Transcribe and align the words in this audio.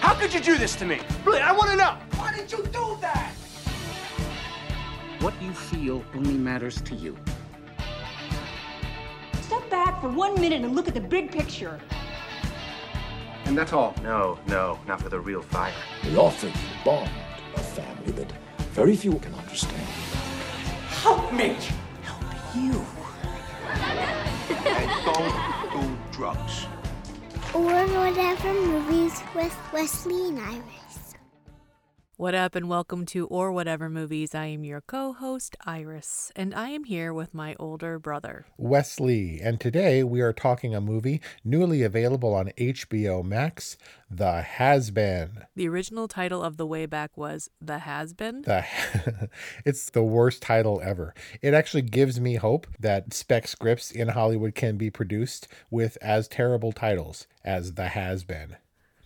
How 0.00 0.14
could 0.14 0.32
you 0.32 0.40
do 0.40 0.56
this 0.56 0.76
to 0.76 0.84
me? 0.84 1.00
Really, 1.24 1.40
I 1.40 1.52
want 1.52 1.70
to 1.70 1.76
know. 1.76 1.96
Why 2.16 2.34
did 2.34 2.50
you 2.50 2.62
do 2.64 2.96
that? 3.00 3.32
What 5.20 5.34
you 5.42 5.52
feel 5.52 6.04
only 6.14 6.34
matters 6.34 6.80
to 6.82 6.94
you. 6.94 7.16
Step 9.42 9.68
back 9.70 10.00
for 10.00 10.08
one 10.08 10.40
minute 10.40 10.62
and 10.62 10.76
look 10.76 10.86
at 10.86 10.94
the 10.94 11.00
big 11.00 11.32
picture. 11.32 11.80
And 13.44 13.58
that's 13.58 13.72
all. 13.72 13.94
No, 14.02 14.38
no, 14.46 14.78
not 14.86 15.02
for 15.02 15.08
the 15.08 15.18
real 15.18 15.42
fire. 15.42 15.72
We 16.04 16.16
offer 16.16 16.46
you 16.46 16.52
a 16.52 16.84
bond, 16.84 17.10
a 17.56 17.60
family 17.60 18.12
that 18.12 18.32
very 18.72 18.94
few 18.94 19.18
can 19.18 19.34
understand. 19.34 19.82
Help 21.02 21.32
me. 21.32 21.56
Help 22.02 22.22
you. 22.54 22.84
I 23.66 25.70
don't 25.72 25.82
do 25.82 25.98
drugs. 26.12 26.66
Or 27.54 27.62
whatever 27.62 28.52
movies 28.52 29.22
with 29.34 29.56
Wesley 29.72 30.28
and 30.28 30.38
Iris. 30.38 30.87
What 32.18 32.34
up, 32.34 32.56
and 32.56 32.68
welcome 32.68 33.06
to 33.06 33.28
Or 33.28 33.52
Whatever 33.52 33.88
Movies. 33.88 34.34
I 34.34 34.46
am 34.46 34.64
your 34.64 34.80
co 34.80 35.12
host, 35.12 35.54
Iris, 35.64 36.32
and 36.34 36.52
I 36.52 36.70
am 36.70 36.82
here 36.82 37.14
with 37.14 37.32
my 37.32 37.54
older 37.60 38.00
brother, 38.00 38.44
Wesley. 38.56 39.38
And 39.40 39.60
today 39.60 40.02
we 40.02 40.20
are 40.20 40.32
talking 40.32 40.74
a 40.74 40.80
movie 40.80 41.20
newly 41.44 41.84
available 41.84 42.34
on 42.34 42.50
HBO 42.58 43.24
Max, 43.24 43.76
The 44.10 44.42
Has 44.42 44.90
Been. 44.90 45.44
The 45.54 45.68
original 45.68 46.08
title 46.08 46.42
of 46.42 46.56
the 46.56 46.66
way 46.66 46.86
back 46.86 47.16
was 47.16 47.50
The 47.60 47.78
Has 47.78 48.14
Been. 48.14 48.42
The 48.42 48.64
it's 49.64 49.88
the 49.88 50.02
worst 50.02 50.42
title 50.42 50.80
ever. 50.82 51.14
It 51.40 51.54
actually 51.54 51.82
gives 51.82 52.18
me 52.18 52.34
hope 52.34 52.66
that 52.80 53.14
spec 53.14 53.46
scripts 53.46 53.92
in 53.92 54.08
Hollywood 54.08 54.56
can 54.56 54.76
be 54.76 54.90
produced 54.90 55.46
with 55.70 55.96
as 56.02 56.26
terrible 56.26 56.72
titles 56.72 57.28
as 57.44 57.74
The 57.74 57.90
Has 57.90 58.24
Been. 58.24 58.56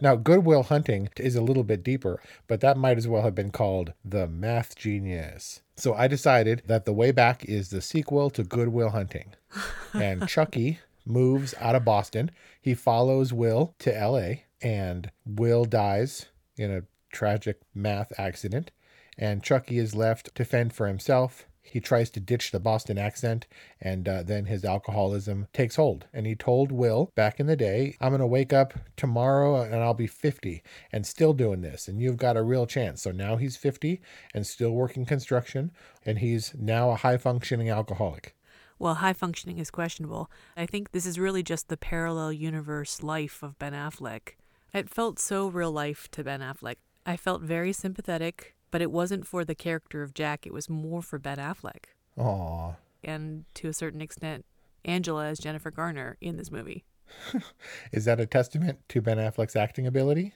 Now, 0.03 0.17
Good 0.17 0.45
Will 0.45 0.65
Hunting 0.65 1.11
is 1.17 1.37
a 1.37 1.41
little 1.41 1.63
bit 1.63 1.85
deeper, 1.85 2.21
but 2.49 2.61
that 2.61 2.77
might 2.77 2.99
as 2.99 3.07
well 3.07 3.23
have 3.23 3.37
been 3.37 3.53
called 3.53 3.93
The 4.05 4.27
Math 4.27 4.75
Genius. 4.75 5.63
So 5.77 5.95
I 5.95 6.09
decided 6.09 6.65
that 6.67 6.87
The 6.87 6.93
Way 6.93 7.13
Back 7.13 7.45
is 7.45 7.71
the 7.71 7.81
sequel 7.81 8.29
to 8.31 8.43
Good 8.43 8.69
Will 8.69 8.91
Hunting. 8.91 9.35
And 9.95 10.27
Chuckie 10.27 10.81
moves 11.07 11.55
out 11.61 11.77
of 11.77 11.85
Boston. 11.85 12.33
He 12.61 12.75
follows 12.75 13.33
Will 13.33 13.77
to 13.79 13.93
LA, 13.93 14.43
and 14.61 15.13
Will 15.25 15.65
dies 15.67 16.27
in 16.57 16.73
a 16.73 16.83
tragic 17.13 17.61
math 17.73 18.13
accident. 18.19 18.73
And 19.17 19.41
Chuckie 19.41 19.79
is 19.79 19.95
left 19.95 20.35
to 20.35 20.45
fend 20.45 20.73
for 20.73 20.89
himself. 20.89 21.47
He 21.63 21.81
tries 21.81 22.11
to 22.11 22.21
ditch 22.21 22.51
the 22.51 22.61
Boston 22.61 22.99
accent, 22.99 23.47
and 23.81 24.09
uh, 24.09 24.23
then 24.25 24.47
his 24.47 24.65
alcoholism 24.65 25.47
takes 25.53 25.77
hold. 25.77 26.07
And 26.13 26.27
he 26.27 26.35
told 26.35 26.73
Will 26.73 27.11
back 27.15 27.39
in 27.39 27.47
the 27.47 27.57
day, 27.57 27.97
I'm 28.01 28.11
going 28.11 28.21
to 28.21 28.27
wake 28.27 28.53
up 28.53 28.75
tomorrow 28.97 29.63
and 29.63 29.77
I'll 29.77 29.95
be 29.95 30.07
50 30.07 30.63
and 30.91 31.07
still 31.07 31.33
doing 31.33 31.61
this. 31.61 31.89
And 31.89 32.01
you've 32.01 32.17
got 32.17 32.37
a 32.37 32.43
real 32.43 32.67
chance. 32.67 33.03
So 33.03 33.13
now 33.13 33.37
he's 33.37 33.57
50 33.57 34.01
and 34.35 34.47
still 34.47 34.73
working 34.73 35.07
construction, 35.07 35.71
and 36.05 36.19
he's 36.19 36.53
now 36.59 36.91
a 36.91 36.97
high 36.97 37.17
functioning 37.17 37.71
alcoholic. 37.71 38.35
Well, 38.79 38.95
high 38.95 39.13
functioning 39.13 39.59
is 39.59 39.71
questionable. 39.71 40.29
I 40.57 40.67
think 40.67 40.91
this 40.91 41.07
is 41.07 41.19
really 41.19 41.45
just 41.45 41.69
the 41.69 41.77
parallel 41.77 42.33
universe 42.33 43.03
life 43.03 43.41
of 43.43 43.57
Ben 43.59 43.73
Affleck. 43.73 44.35
It 44.75 44.91
felt 44.91 45.21
so 45.21 45.47
real 45.47 45.71
life 45.71 46.11
to 46.11 46.25
Ben 46.25 46.41
Affleck. 46.41 46.77
I 47.07 47.17
felt 47.17 47.43
very 47.43 47.73
sympathetic, 47.73 48.57
but 48.73 48.83
it 48.83 48.91
wasn't 48.91 49.27
for 49.27 49.45
the 49.45 49.55
character 49.55 50.03
of 50.03 50.15
Jack, 50.15 50.45
it 50.45 50.53
was 50.53 50.69
more 50.69 51.03
for 51.03 51.21
Ben 51.21 51.39
Affleck. 51.39 51.85
Aw. 52.19 52.75
And 53.05 53.45
to 53.55 53.69
a 53.69 53.73
certain 53.73 54.01
extent, 54.01 54.45
Angela 54.85 55.27
as 55.27 55.39
Jennifer 55.39 55.71
Garner 55.71 56.17
in 56.21 56.37
this 56.37 56.51
movie. 56.51 56.85
Is 57.93 58.07
that 58.07 58.19
a 58.19 58.27
testament 58.27 58.81
to 58.89 59.01
Ben 59.01 59.19
Affleck's 59.19 59.55
acting 59.55 59.87
ability? 59.87 60.35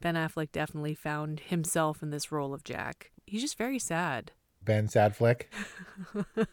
Ben 0.00 0.14
Affleck 0.14 0.52
definitely 0.52 0.94
found 0.94 1.40
himself 1.40 2.02
in 2.02 2.10
this 2.10 2.30
role 2.30 2.54
of 2.54 2.62
Jack. 2.62 3.10
He's 3.26 3.42
just 3.42 3.58
very 3.58 3.78
sad. 3.78 4.32
Ben 4.62 4.86
Sadfleck? 4.86 5.44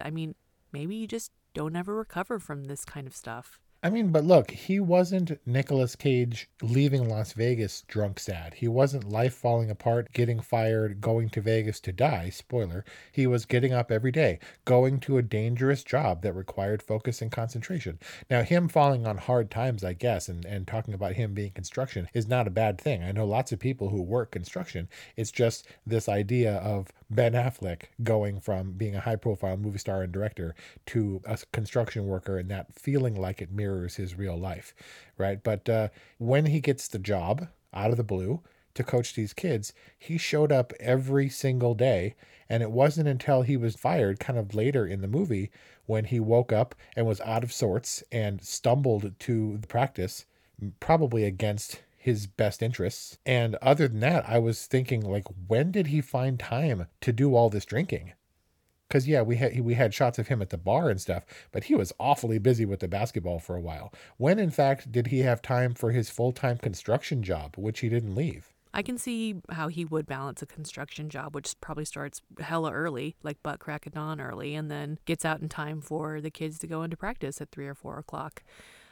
I 0.00 0.10
mean, 0.10 0.34
maybe 0.72 0.94
you 0.96 1.06
just 1.06 1.32
don't 1.54 1.76
ever 1.76 1.94
recover 1.94 2.38
from 2.38 2.64
this 2.64 2.84
kind 2.84 3.06
of 3.06 3.16
stuff. 3.16 3.58
I 3.86 3.88
mean, 3.88 4.08
but 4.08 4.24
look, 4.24 4.50
he 4.50 4.80
wasn't 4.80 5.38
Nicolas 5.46 5.94
Cage 5.94 6.50
leaving 6.60 7.08
Las 7.08 7.34
Vegas 7.34 7.82
drunk 7.82 8.18
sad. 8.18 8.54
He 8.54 8.66
wasn't 8.66 9.08
life 9.08 9.32
falling 9.32 9.70
apart, 9.70 10.12
getting 10.12 10.40
fired, 10.40 11.00
going 11.00 11.28
to 11.30 11.40
Vegas 11.40 11.78
to 11.82 11.92
die. 11.92 12.30
Spoiler. 12.30 12.84
He 13.12 13.28
was 13.28 13.46
getting 13.46 13.72
up 13.72 13.92
every 13.92 14.10
day, 14.10 14.40
going 14.64 14.98
to 15.02 15.18
a 15.18 15.22
dangerous 15.22 15.84
job 15.84 16.22
that 16.22 16.32
required 16.32 16.82
focus 16.82 17.22
and 17.22 17.30
concentration. 17.30 18.00
Now, 18.28 18.42
him 18.42 18.66
falling 18.66 19.06
on 19.06 19.18
hard 19.18 19.52
times, 19.52 19.84
I 19.84 19.92
guess, 19.92 20.28
and, 20.28 20.44
and 20.44 20.66
talking 20.66 20.92
about 20.92 21.12
him 21.12 21.32
being 21.32 21.52
construction 21.52 22.08
is 22.12 22.26
not 22.26 22.48
a 22.48 22.50
bad 22.50 22.80
thing. 22.80 23.04
I 23.04 23.12
know 23.12 23.24
lots 23.24 23.52
of 23.52 23.60
people 23.60 23.90
who 23.90 24.02
work 24.02 24.32
construction. 24.32 24.88
It's 25.14 25.30
just 25.30 25.68
this 25.86 26.08
idea 26.08 26.56
of 26.56 26.88
Ben 27.08 27.32
Affleck 27.32 27.84
going 28.02 28.40
from 28.40 28.72
being 28.72 28.96
a 28.96 29.00
high 29.00 29.16
profile 29.16 29.56
movie 29.56 29.78
star 29.78 30.02
and 30.02 30.12
director 30.12 30.54
to 30.86 31.22
a 31.24 31.38
construction 31.52 32.06
worker 32.06 32.38
and 32.38 32.50
that 32.50 32.74
feeling 32.74 33.14
like 33.14 33.40
it 33.40 33.52
mirrors 33.52 33.96
his 33.96 34.18
real 34.18 34.36
life, 34.36 34.74
right? 35.16 35.42
But 35.42 35.68
uh, 35.68 35.88
when 36.18 36.46
he 36.46 36.60
gets 36.60 36.88
the 36.88 36.98
job 36.98 37.48
out 37.72 37.90
of 37.90 37.96
the 37.96 38.04
blue 38.04 38.42
to 38.74 38.84
coach 38.84 39.14
these 39.14 39.32
kids, 39.32 39.72
he 39.98 40.18
showed 40.18 40.50
up 40.50 40.72
every 40.80 41.28
single 41.28 41.74
day. 41.74 42.14
And 42.48 42.62
it 42.62 42.70
wasn't 42.70 43.08
until 43.08 43.42
he 43.42 43.56
was 43.56 43.74
fired, 43.74 44.20
kind 44.20 44.38
of 44.38 44.54
later 44.54 44.86
in 44.86 45.00
the 45.00 45.08
movie, 45.08 45.50
when 45.86 46.04
he 46.04 46.20
woke 46.20 46.52
up 46.52 46.74
and 46.94 47.06
was 47.06 47.20
out 47.22 47.42
of 47.42 47.52
sorts 47.52 48.04
and 48.12 48.40
stumbled 48.42 49.18
to 49.20 49.58
the 49.58 49.66
practice, 49.66 50.26
probably 50.78 51.24
against 51.24 51.80
his 52.06 52.28
best 52.28 52.62
interests. 52.62 53.18
And 53.26 53.56
other 53.56 53.88
than 53.88 53.98
that, 53.98 54.28
I 54.28 54.38
was 54.38 54.66
thinking 54.66 55.00
like, 55.00 55.26
when 55.48 55.72
did 55.72 55.88
he 55.88 56.00
find 56.00 56.38
time 56.38 56.86
to 57.00 57.12
do 57.12 57.34
all 57.34 57.50
this 57.50 57.64
drinking? 57.64 58.12
Because 58.86 59.08
yeah, 59.08 59.22
we 59.22 59.36
had 59.36 59.60
we 59.60 59.74
had 59.74 59.92
shots 59.92 60.16
of 60.16 60.28
him 60.28 60.40
at 60.40 60.50
the 60.50 60.56
bar 60.56 60.88
and 60.88 61.00
stuff, 61.00 61.24
but 61.50 61.64
he 61.64 61.74
was 61.74 61.92
awfully 61.98 62.38
busy 62.38 62.64
with 62.64 62.78
the 62.78 62.86
basketball 62.86 63.40
for 63.40 63.56
a 63.56 63.60
while. 63.60 63.92
When 64.18 64.38
in 64.38 64.50
fact 64.50 64.92
did 64.92 65.08
he 65.08 65.18
have 65.20 65.42
time 65.42 65.74
for 65.74 65.90
his 65.90 66.08
full 66.08 66.30
time 66.30 66.58
construction 66.58 67.24
job, 67.24 67.56
which 67.58 67.80
he 67.80 67.88
didn't 67.88 68.14
leave? 68.14 68.54
I 68.72 68.82
can 68.82 68.98
see 68.98 69.34
how 69.50 69.66
he 69.66 69.84
would 69.84 70.06
balance 70.06 70.42
a 70.42 70.46
construction 70.46 71.08
job, 71.08 71.34
which 71.34 71.60
probably 71.60 71.86
starts 71.86 72.20
hella 72.38 72.72
early, 72.72 73.16
like 73.24 73.42
butt 73.42 73.58
crack 73.58 73.86
of 73.86 73.94
dawn 73.94 74.20
early, 74.20 74.54
and 74.54 74.70
then 74.70 75.00
gets 75.06 75.24
out 75.24 75.40
in 75.40 75.48
time 75.48 75.80
for 75.80 76.20
the 76.20 76.30
kids 76.30 76.56
to 76.60 76.68
go 76.68 76.84
into 76.84 76.96
practice 76.96 77.40
at 77.40 77.50
three 77.50 77.66
or 77.66 77.74
four 77.74 77.98
o'clock. 77.98 78.44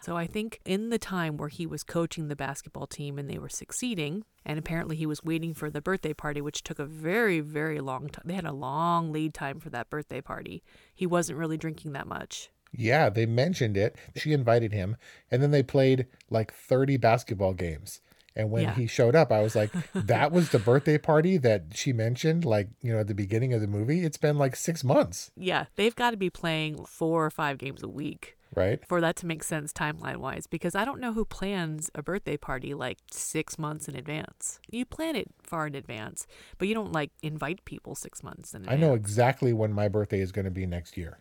So 0.05 0.19
I 0.19 0.27
think 0.27 0.61
in 0.67 0.91
the 0.91 0.99
time 0.99 1.39
where 1.39 1.49
he 1.49 1.65
was 1.67 1.83
coaching 1.83 2.29
the 2.29 2.37
basketball 2.37 2.87
team 2.87 3.19
and 3.19 3.27
they 3.27 3.39
were 3.39 3.49
succeeding, 3.49 4.27
and 4.45 4.59
apparently 4.59 4.97
he 4.97 5.07
was 5.07 5.25
waiting 5.25 5.55
for 5.55 5.71
the 5.71 5.81
birthday 5.81 6.13
party, 6.13 6.43
which 6.43 6.63
took 6.63 6.79
a 6.79 6.85
very, 6.85 7.41
very 7.41 7.81
long 7.81 8.11
time. 8.11 8.25
They 8.27 8.35
had 8.35 8.45
a 8.45 8.53
long 8.53 9.13
lead 9.13 9.33
time 9.33 9.61
for 9.61 9.71
that 9.71 9.89
birthday 9.89 10.21
party. 10.21 10.63
He 10.95 11.07
wasn't 11.07 11.39
really 11.39 11.57
drinking 11.57 11.95
that 11.95 12.07
much. 12.07 12.51
Yeah, 12.71 13.09
they 13.09 13.25
mentioned 13.25 13.79
it. 13.79 13.97
She 14.15 14.35
invited 14.35 14.75
him, 14.75 14.99
and 15.31 15.43
then 15.43 15.53
they 15.53 15.63
played 15.63 16.07
like 16.29 16.53
30 16.53 16.99
basketball 16.99 17.55
games. 17.55 18.03
And 18.37 18.51
when 18.51 18.65
Yeah. 18.65 18.75
he 18.75 18.87
showed 18.87 19.15
up, 19.15 19.31
I 19.31 19.41
was 19.43 19.55
like, 19.55 19.71
that 19.95 20.33
was 20.33 20.51
the 20.51 20.59
birthday 20.71 20.99
party 20.99 21.37
that 21.39 21.67
she 21.75 21.93
mentioned, 21.93 22.45
like, 22.45 22.69
you 22.83 22.93
know, 22.93 22.99
at 23.01 23.07
the 23.07 23.15
beginning 23.15 23.53
of 23.55 23.61
the 23.61 23.67
movie. 23.69 24.05
It's 24.05 24.17
been 24.17 24.39
like 24.39 24.57
six 24.57 24.83
months, 24.83 25.31
Yeah, 25.37 25.67
they've 25.77 25.95
got 25.95 26.11
to 26.11 26.17
be 26.17 26.31
playing 26.31 26.85
four 26.85 27.25
or 27.25 27.31
five 27.31 27.59
games 27.59 27.83
a 27.83 27.89
week 27.89 28.37
right? 28.57 28.81
for 28.89 29.01
that 29.01 29.15
to 29.17 29.27
make 29.27 29.45
sense 29.45 29.73
timeline 29.73 30.17
wise 30.17 30.47
because 30.49 30.75
I 30.75 30.85
don't 30.85 31.01
know 31.01 31.13
who 31.13 31.25
plans 31.25 31.91
a 31.95 32.03
birthday 32.03 32.37
party 32.37 32.75
like 32.75 32.99
six 33.11 33.57
months 33.59 33.87
in 33.89 33.95
advance. 33.95 34.59
You 34.71 34.85
plan 34.85 35.15
it 35.15 35.29
far 35.43 35.67
in 35.69 35.75
advance, 35.77 36.27
but 36.59 36.67
you 36.67 36.75
don't 36.75 36.93
like 36.93 37.11
invite 37.23 37.65
people 37.65 37.95
six 37.95 38.23
months 38.25 38.53
in 38.53 38.63
advance. 38.63 38.77
I 38.77 38.81
know 38.85 38.95
exactly 38.95 39.53
when 39.53 39.73
my 39.73 39.87
birthday 39.89 40.21
is 40.21 40.33
going 40.33 40.45
to 40.45 40.51
be 40.51 40.67
next 40.67 40.97
year. 40.97 41.19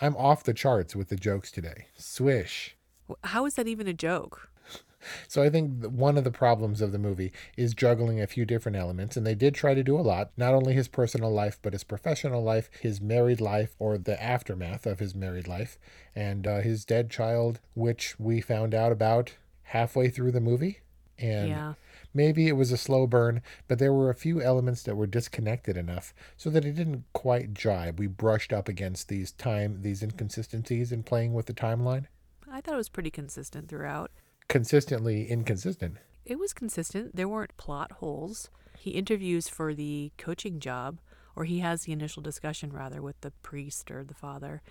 I'm 0.00 0.14
off 0.16 0.44
the 0.44 0.54
charts 0.54 0.94
with 0.94 1.08
the 1.08 1.16
jokes 1.16 1.50
today. 1.50 1.86
Swish. 1.96 2.76
How 3.24 3.46
is 3.46 3.54
that 3.54 3.66
even 3.66 3.88
a 3.88 3.92
joke? 3.94 4.50
So 5.28 5.42
I 5.42 5.50
think 5.50 5.84
one 5.84 6.16
of 6.16 6.24
the 6.24 6.30
problems 6.30 6.80
of 6.80 6.92
the 6.92 6.98
movie 6.98 7.32
is 7.56 7.74
juggling 7.74 8.20
a 8.20 8.26
few 8.26 8.44
different 8.44 8.76
elements, 8.76 9.16
and 9.16 9.26
they 9.26 9.34
did 9.34 9.54
try 9.54 9.74
to 9.74 9.82
do 9.82 9.98
a 9.98 10.02
lot. 10.02 10.30
Not 10.36 10.54
only 10.54 10.74
his 10.74 10.88
personal 10.88 11.30
life, 11.30 11.58
but 11.62 11.72
his 11.72 11.84
professional 11.84 12.42
life, 12.42 12.70
his 12.80 13.00
married 13.00 13.40
life, 13.40 13.74
or 13.78 13.98
the 13.98 14.20
aftermath 14.22 14.86
of 14.86 14.98
his 14.98 15.14
married 15.14 15.48
life, 15.48 15.78
and 16.14 16.46
uh, 16.46 16.60
his 16.60 16.84
dead 16.84 17.10
child, 17.10 17.60
which 17.74 18.18
we 18.18 18.40
found 18.40 18.74
out 18.74 18.92
about 18.92 19.34
halfway 19.64 20.08
through 20.08 20.32
the 20.32 20.40
movie. 20.40 20.80
And 21.18 21.48
Yeah. 21.48 21.74
maybe 22.12 22.46
it 22.48 22.52
was 22.52 22.72
a 22.72 22.76
slow 22.76 23.06
burn, 23.06 23.42
but 23.68 23.78
there 23.78 23.92
were 23.92 24.10
a 24.10 24.14
few 24.14 24.42
elements 24.42 24.82
that 24.82 24.96
were 24.96 25.06
disconnected 25.06 25.76
enough 25.76 26.14
so 26.36 26.50
that 26.50 26.64
it 26.64 26.74
didn't 26.74 27.04
quite 27.12 27.54
jibe. 27.54 27.98
We 27.98 28.06
brushed 28.06 28.52
up 28.52 28.68
against 28.68 29.08
these 29.08 29.32
time, 29.32 29.82
these 29.82 30.02
inconsistencies 30.02 30.92
in 30.92 31.02
playing 31.04 31.32
with 31.32 31.46
the 31.46 31.54
timeline. 31.54 32.06
I 32.50 32.60
thought 32.60 32.74
it 32.74 32.78
was 32.78 32.88
pretty 32.88 33.10
consistent 33.10 33.68
throughout. 33.68 34.10
Consistently 34.48 35.28
inconsistent. 35.28 35.96
It 36.24 36.38
was 36.38 36.52
consistent. 36.52 37.16
There 37.16 37.28
weren't 37.28 37.56
plot 37.56 37.92
holes. 37.92 38.50
He 38.78 38.90
interviews 38.90 39.48
for 39.48 39.74
the 39.74 40.12
coaching 40.18 40.60
job, 40.60 40.98
or 41.34 41.44
he 41.44 41.60
has 41.60 41.82
the 41.82 41.92
initial 41.92 42.22
discussion 42.22 42.72
rather 42.72 43.02
with 43.02 43.20
the 43.20 43.32
priest 43.42 43.90
or 43.90 44.04
the 44.04 44.14
father. 44.14 44.62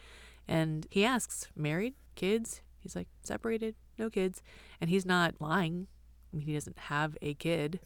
And 0.47 0.87
he 0.89 1.05
asks, 1.05 1.47
married? 1.55 1.95
Kids? 2.15 2.61
He's 2.79 2.95
like, 2.95 3.07
separated, 3.23 3.75
no 3.97 4.09
kids. 4.09 4.41
And 4.79 4.89
he's 4.89 5.05
not 5.05 5.35
lying. 5.39 5.87
I 6.31 6.37
mean, 6.37 6.45
he 6.45 6.53
doesn't 6.53 6.77
have 6.77 7.17
a 7.21 7.33
kid. 7.33 7.79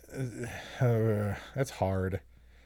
Uh, 0.82 1.36
that's 1.56 1.72
hard. 1.72 2.20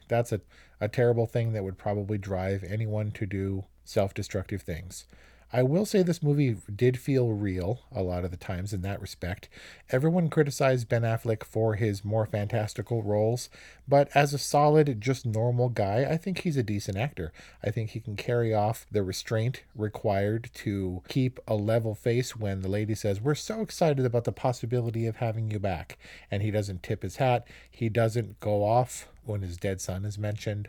That's 0.08 0.32
a, 0.32 0.40
a 0.80 0.88
terrible 0.88 1.26
thing 1.26 1.52
that 1.52 1.64
would 1.64 1.78
probably 1.78 2.18
drive 2.18 2.64
anyone 2.64 3.10
to 3.12 3.26
do 3.26 3.64
self 3.84 4.14
destructive 4.14 4.62
things. 4.62 5.06
I 5.54 5.62
will 5.62 5.86
say 5.86 6.02
this 6.02 6.20
movie 6.20 6.56
did 6.74 6.98
feel 6.98 7.30
real 7.30 7.82
a 7.92 8.02
lot 8.02 8.24
of 8.24 8.32
the 8.32 8.36
times 8.36 8.72
in 8.72 8.82
that 8.82 9.00
respect. 9.00 9.48
Everyone 9.88 10.28
criticized 10.28 10.88
Ben 10.88 11.02
Affleck 11.02 11.44
for 11.44 11.76
his 11.76 12.04
more 12.04 12.26
fantastical 12.26 13.04
roles, 13.04 13.48
but 13.86 14.08
as 14.16 14.34
a 14.34 14.38
solid, 14.38 15.00
just 15.00 15.24
normal 15.24 15.68
guy, 15.68 16.08
I 16.10 16.16
think 16.16 16.40
he's 16.40 16.56
a 16.56 16.64
decent 16.64 16.98
actor. 16.98 17.32
I 17.62 17.70
think 17.70 17.90
he 17.90 18.00
can 18.00 18.16
carry 18.16 18.52
off 18.52 18.84
the 18.90 19.04
restraint 19.04 19.62
required 19.76 20.50
to 20.54 21.02
keep 21.06 21.38
a 21.46 21.54
level 21.54 21.94
face 21.94 22.34
when 22.34 22.62
the 22.62 22.68
lady 22.68 22.96
says, 22.96 23.20
We're 23.20 23.36
so 23.36 23.60
excited 23.60 24.04
about 24.04 24.24
the 24.24 24.32
possibility 24.32 25.06
of 25.06 25.18
having 25.18 25.52
you 25.52 25.60
back. 25.60 25.98
And 26.32 26.42
he 26.42 26.50
doesn't 26.50 26.82
tip 26.82 27.04
his 27.04 27.18
hat, 27.18 27.46
he 27.70 27.88
doesn't 27.88 28.40
go 28.40 28.64
off 28.64 29.08
when 29.24 29.42
his 29.42 29.56
dead 29.56 29.80
son 29.80 30.04
is 30.04 30.18
mentioned. 30.18 30.68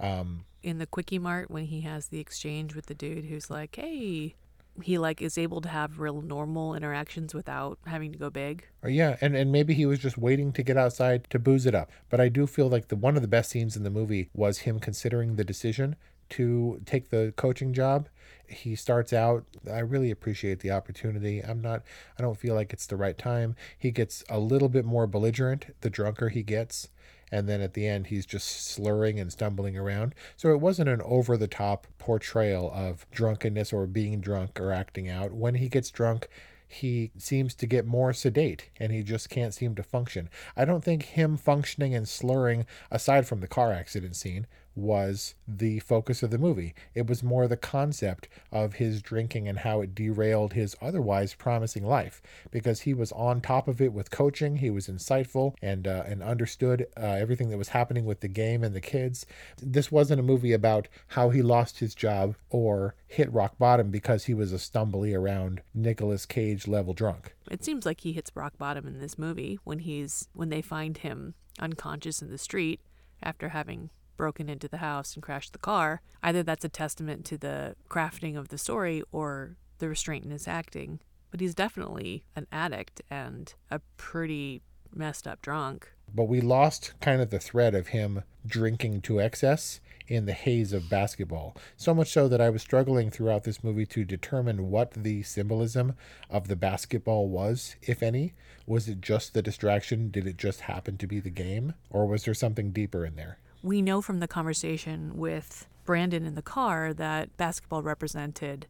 Um, 0.00 0.44
In 0.62 0.78
the 0.78 0.86
Quickie 0.86 1.18
Mart, 1.18 1.50
when 1.50 1.64
he 1.66 1.82
has 1.82 2.08
the 2.08 2.20
exchange 2.20 2.74
with 2.74 2.86
the 2.86 2.94
dude 2.94 3.26
who's 3.26 3.50
like, 3.50 3.76
hey, 3.76 4.34
he 4.82 4.98
like 4.98 5.22
is 5.22 5.38
able 5.38 5.60
to 5.60 5.68
have 5.68 6.00
real 6.00 6.20
normal 6.20 6.74
interactions 6.74 7.34
without 7.34 7.78
having 7.86 8.12
to 8.12 8.18
go 8.18 8.30
big. 8.30 8.66
Yeah, 8.84 9.16
and, 9.20 9.36
and 9.36 9.52
maybe 9.52 9.74
he 9.74 9.86
was 9.86 9.98
just 9.98 10.18
waiting 10.18 10.52
to 10.52 10.62
get 10.62 10.76
outside 10.76 11.28
to 11.30 11.38
booze 11.38 11.66
it 11.66 11.74
up. 11.74 11.90
But 12.10 12.20
I 12.20 12.28
do 12.28 12.46
feel 12.46 12.68
like 12.68 12.88
the 12.88 12.96
one 12.96 13.16
of 13.16 13.22
the 13.22 13.28
best 13.28 13.50
scenes 13.50 13.76
in 13.76 13.84
the 13.84 13.90
movie 13.90 14.30
was 14.34 14.58
him 14.58 14.80
considering 14.80 15.36
the 15.36 15.44
decision 15.44 15.96
to 16.30 16.80
take 16.86 17.10
the 17.10 17.32
coaching 17.36 17.72
job. 17.72 18.08
He 18.46 18.74
starts 18.74 19.12
out, 19.12 19.44
I 19.70 19.78
really 19.78 20.10
appreciate 20.10 20.60
the 20.60 20.70
opportunity. 20.70 21.40
I'm 21.40 21.60
not 21.60 21.82
I 22.18 22.22
don't 22.22 22.38
feel 22.38 22.54
like 22.54 22.72
it's 22.72 22.86
the 22.86 22.96
right 22.96 23.16
time. 23.16 23.54
He 23.78 23.90
gets 23.90 24.24
a 24.28 24.38
little 24.38 24.68
bit 24.68 24.84
more 24.84 25.06
belligerent 25.06 25.74
the 25.82 25.90
drunker 25.90 26.30
he 26.30 26.42
gets. 26.42 26.88
And 27.34 27.48
then 27.48 27.60
at 27.60 27.74
the 27.74 27.84
end, 27.84 28.06
he's 28.06 28.26
just 28.26 28.64
slurring 28.64 29.18
and 29.18 29.32
stumbling 29.32 29.76
around. 29.76 30.14
So 30.36 30.50
it 30.50 30.60
wasn't 30.60 30.88
an 30.88 31.02
over 31.04 31.36
the 31.36 31.48
top 31.48 31.88
portrayal 31.98 32.70
of 32.72 33.10
drunkenness 33.10 33.72
or 33.72 33.88
being 33.88 34.20
drunk 34.20 34.60
or 34.60 34.70
acting 34.70 35.08
out. 35.08 35.32
When 35.32 35.56
he 35.56 35.68
gets 35.68 35.90
drunk, 35.90 36.28
he 36.68 37.10
seems 37.18 37.56
to 37.56 37.66
get 37.66 37.86
more 37.86 38.12
sedate 38.12 38.70
and 38.78 38.92
he 38.92 39.02
just 39.02 39.30
can't 39.30 39.52
seem 39.52 39.74
to 39.74 39.82
function. 39.82 40.30
I 40.56 40.64
don't 40.64 40.84
think 40.84 41.02
him 41.02 41.36
functioning 41.36 41.92
and 41.92 42.08
slurring, 42.08 42.66
aside 42.88 43.26
from 43.26 43.40
the 43.40 43.48
car 43.48 43.72
accident 43.72 44.14
scene, 44.14 44.46
was 44.74 45.34
the 45.46 45.78
focus 45.80 46.22
of 46.22 46.30
the 46.30 46.38
movie. 46.38 46.74
It 46.94 47.06
was 47.06 47.22
more 47.22 47.46
the 47.46 47.56
concept 47.56 48.28
of 48.50 48.74
his 48.74 49.02
drinking 49.02 49.48
and 49.48 49.60
how 49.60 49.80
it 49.80 49.94
derailed 49.94 50.54
his 50.54 50.76
otherwise 50.80 51.34
promising 51.34 51.86
life 51.86 52.20
because 52.50 52.80
he 52.80 52.94
was 52.94 53.12
on 53.12 53.40
top 53.40 53.68
of 53.68 53.80
it 53.80 53.92
with 53.92 54.10
coaching. 54.10 54.56
He 54.56 54.70
was 54.70 54.88
insightful 54.88 55.54
and 55.62 55.86
uh, 55.86 56.04
and 56.06 56.22
understood 56.22 56.86
uh, 56.96 57.00
everything 57.00 57.50
that 57.50 57.58
was 57.58 57.68
happening 57.68 58.04
with 58.04 58.20
the 58.20 58.28
game 58.28 58.64
and 58.64 58.74
the 58.74 58.80
kids. 58.80 59.26
This 59.62 59.92
wasn't 59.92 60.20
a 60.20 60.24
movie 60.24 60.52
about 60.52 60.88
how 61.08 61.30
he 61.30 61.42
lost 61.42 61.78
his 61.78 61.94
job 61.94 62.36
or 62.50 62.94
hit 63.06 63.32
rock 63.32 63.58
bottom 63.58 63.90
because 63.90 64.24
he 64.24 64.34
was 64.34 64.52
a 64.52 64.58
stumbly 64.58 65.14
around 65.14 65.62
Nicolas 65.72 66.26
Cage 66.26 66.66
level 66.66 66.94
drunk. 66.94 67.34
It 67.50 67.64
seems 67.64 67.86
like 67.86 68.00
he 68.00 68.12
hits 68.12 68.30
rock 68.34 68.58
bottom 68.58 68.86
in 68.86 68.98
this 68.98 69.18
movie 69.18 69.58
when 69.64 69.80
he's 69.80 70.28
when 70.32 70.48
they 70.48 70.62
find 70.62 70.98
him 70.98 71.34
unconscious 71.58 72.20
in 72.20 72.30
the 72.30 72.38
street 72.38 72.80
after 73.22 73.50
having 73.50 73.90
broken 74.16 74.48
into 74.48 74.68
the 74.68 74.78
house 74.78 75.14
and 75.14 75.22
crashed 75.22 75.52
the 75.52 75.58
car. 75.58 76.00
Either 76.22 76.42
that's 76.42 76.64
a 76.64 76.68
testament 76.68 77.24
to 77.26 77.38
the 77.38 77.76
crafting 77.88 78.36
of 78.36 78.48
the 78.48 78.58
story 78.58 79.02
or 79.12 79.56
the 79.78 79.88
restraint 79.88 80.24
in 80.24 80.30
his 80.30 80.48
acting. 80.48 81.00
But 81.30 81.40
he's 81.40 81.54
definitely 81.54 82.24
an 82.36 82.46
addict 82.52 83.02
and 83.10 83.52
a 83.70 83.80
pretty 83.96 84.62
messed 84.94 85.26
up 85.26 85.42
drunk. 85.42 85.90
But 86.14 86.24
we 86.24 86.40
lost 86.40 86.94
kind 87.00 87.20
of 87.20 87.30
the 87.30 87.40
thread 87.40 87.74
of 87.74 87.88
him 87.88 88.22
drinking 88.46 89.00
to 89.02 89.20
excess 89.20 89.80
in 90.06 90.26
the 90.26 90.32
haze 90.32 90.72
of 90.72 90.90
basketball. 90.90 91.56
So 91.76 91.94
much 91.94 92.12
so 92.12 92.28
that 92.28 92.40
I 92.40 92.50
was 92.50 92.62
struggling 92.62 93.10
throughout 93.10 93.44
this 93.44 93.64
movie 93.64 93.86
to 93.86 94.04
determine 94.04 94.70
what 94.70 94.92
the 94.92 95.22
symbolism 95.22 95.94
of 96.28 96.48
the 96.48 96.56
basketball 96.56 97.28
was, 97.28 97.76
if 97.82 98.02
any. 98.02 98.34
Was 98.66 98.88
it 98.88 99.00
just 99.00 99.34
the 99.34 99.42
distraction? 99.42 100.10
Did 100.10 100.26
it 100.26 100.36
just 100.36 100.60
happen 100.60 100.98
to 100.98 101.06
be 101.06 101.20
the 101.20 101.30
game? 101.30 101.74
Or 101.90 102.06
was 102.06 102.24
there 102.24 102.34
something 102.34 102.70
deeper 102.70 103.04
in 103.04 103.16
there? 103.16 103.38
We 103.64 103.80
know 103.80 104.02
from 104.02 104.20
the 104.20 104.28
conversation 104.28 105.16
with 105.16 105.66
Brandon 105.86 106.26
in 106.26 106.34
the 106.34 106.42
car 106.42 106.92
that 106.92 107.34
basketball 107.38 107.82
represented 107.82 108.66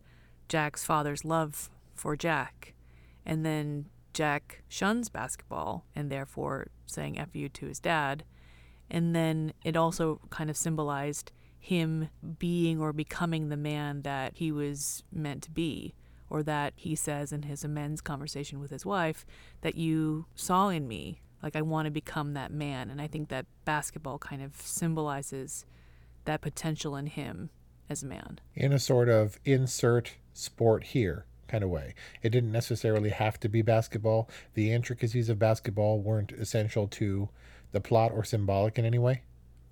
Jack's 0.48 0.84
father's 0.84 1.24
love 1.24 1.68
for 1.96 2.14
Jack. 2.14 2.74
And 3.26 3.44
then 3.44 3.86
Jack 4.12 4.62
shuns 4.68 5.08
basketball 5.08 5.84
and 5.96 6.12
therefore 6.12 6.68
saying 6.86 7.18
F 7.18 7.34
you 7.34 7.48
to 7.48 7.66
his 7.66 7.80
dad. 7.80 8.22
And 8.88 9.16
then 9.16 9.52
it 9.64 9.76
also 9.76 10.20
kind 10.30 10.48
of 10.48 10.56
symbolized 10.56 11.32
him 11.58 12.08
being 12.38 12.80
or 12.80 12.92
becoming 12.92 13.48
the 13.48 13.56
man 13.56 14.02
that 14.02 14.36
he 14.36 14.52
was 14.52 15.02
meant 15.10 15.42
to 15.42 15.50
be, 15.50 15.96
or 16.30 16.44
that 16.44 16.72
he 16.76 16.94
says 16.94 17.32
in 17.32 17.42
his 17.42 17.64
amends 17.64 18.00
conversation 18.00 18.60
with 18.60 18.70
his 18.70 18.86
wife 18.86 19.26
that 19.62 19.74
you 19.74 20.26
saw 20.36 20.68
in 20.68 20.86
me. 20.86 21.20
Like, 21.44 21.56
I 21.56 21.62
want 21.62 21.84
to 21.84 21.90
become 21.90 22.32
that 22.32 22.50
man. 22.50 22.88
And 22.88 23.02
I 23.02 23.06
think 23.06 23.28
that 23.28 23.44
basketball 23.66 24.18
kind 24.18 24.42
of 24.42 24.56
symbolizes 24.56 25.66
that 26.24 26.40
potential 26.40 26.96
in 26.96 27.06
him 27.06 27.50
as 27.90 28.02
a 28.02 28.06
man. 28.06 28.40
In 28.54 28.72
a 28.72 28.78
sort 28.78 29.10
of 29.10 29.38
insert 29.44 30.14
sport 30.32 30.84
here 30.84 31.26
kind 31.46 31.62
of 31.62 31.68
way. 31.68 31.94
It 32.22 32.30
didn't 32.30 32.50
necessarily 32.50 33.10
have 33.10 33.38
to 33.40 33.50
be 33.50 33.60
basketball. 33.60 34.30
The 34.54 34.72
intricacies 34.72 35.28
of 35.28 35.38
basketball 35.38 36.00
weren't 36.00 36.32
essential 36.32 36.88
to 36.88 37.28
the 37.72 37.80
plot 37.80 38.12
or 38.12 38.24
symbolic 38.24 38.78
in 38.78 38.86
any 38.86 38.98
way. 38.98 39.22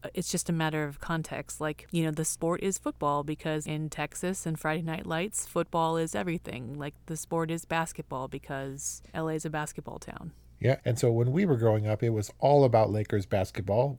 Uh, 0.05 0.09
it's 0.13 0.31
just 0.31 0.51
a 0.51 0.53
matter 0.53 0.85
of 0.85 1.01
context. 1.01 1.59
Like, 1.59 1.87
you 1.91 2.05
know, 2.05 2.11
the 2.11 2.27
sport 2.27 2.63
is 2.63 2.77
football 2.77 3.25
because 3.25 3.67
in 3.67 3.89
Texas 3.89 4.45
and 4.45 4.61
Friday 4.61 4.83
Night 4.83 5.07
Lights, 5.07 5.47
football 5.47 5.97
is 5.97 6.15
everything. 6.15 6.79
Like, 6.79 6.95
the 7.07 7.17
sport 7.17 7.51
is 7.51 7.65
basketball 7.65 8.29
because 8.29 9.01
LA 9.15 9.29
is 9.29 9.47
a 9.47 9.51
basketball 9.51 9.99
town. 9.99 10.33
Yeah, 10.63 10.77
and 10.85 10.97
so 10.97 11.11
when 11.11 11.33
we 11.33 11.45
were 11.45 11.57
growing 11.57 11.89
up, 11.89 12.05
it 12.05 12.11
was 12.11 12.33
all 12.39 12.65
about 12.65 12.91
Lakers 12.91 13.27
basketball 13.27 13.99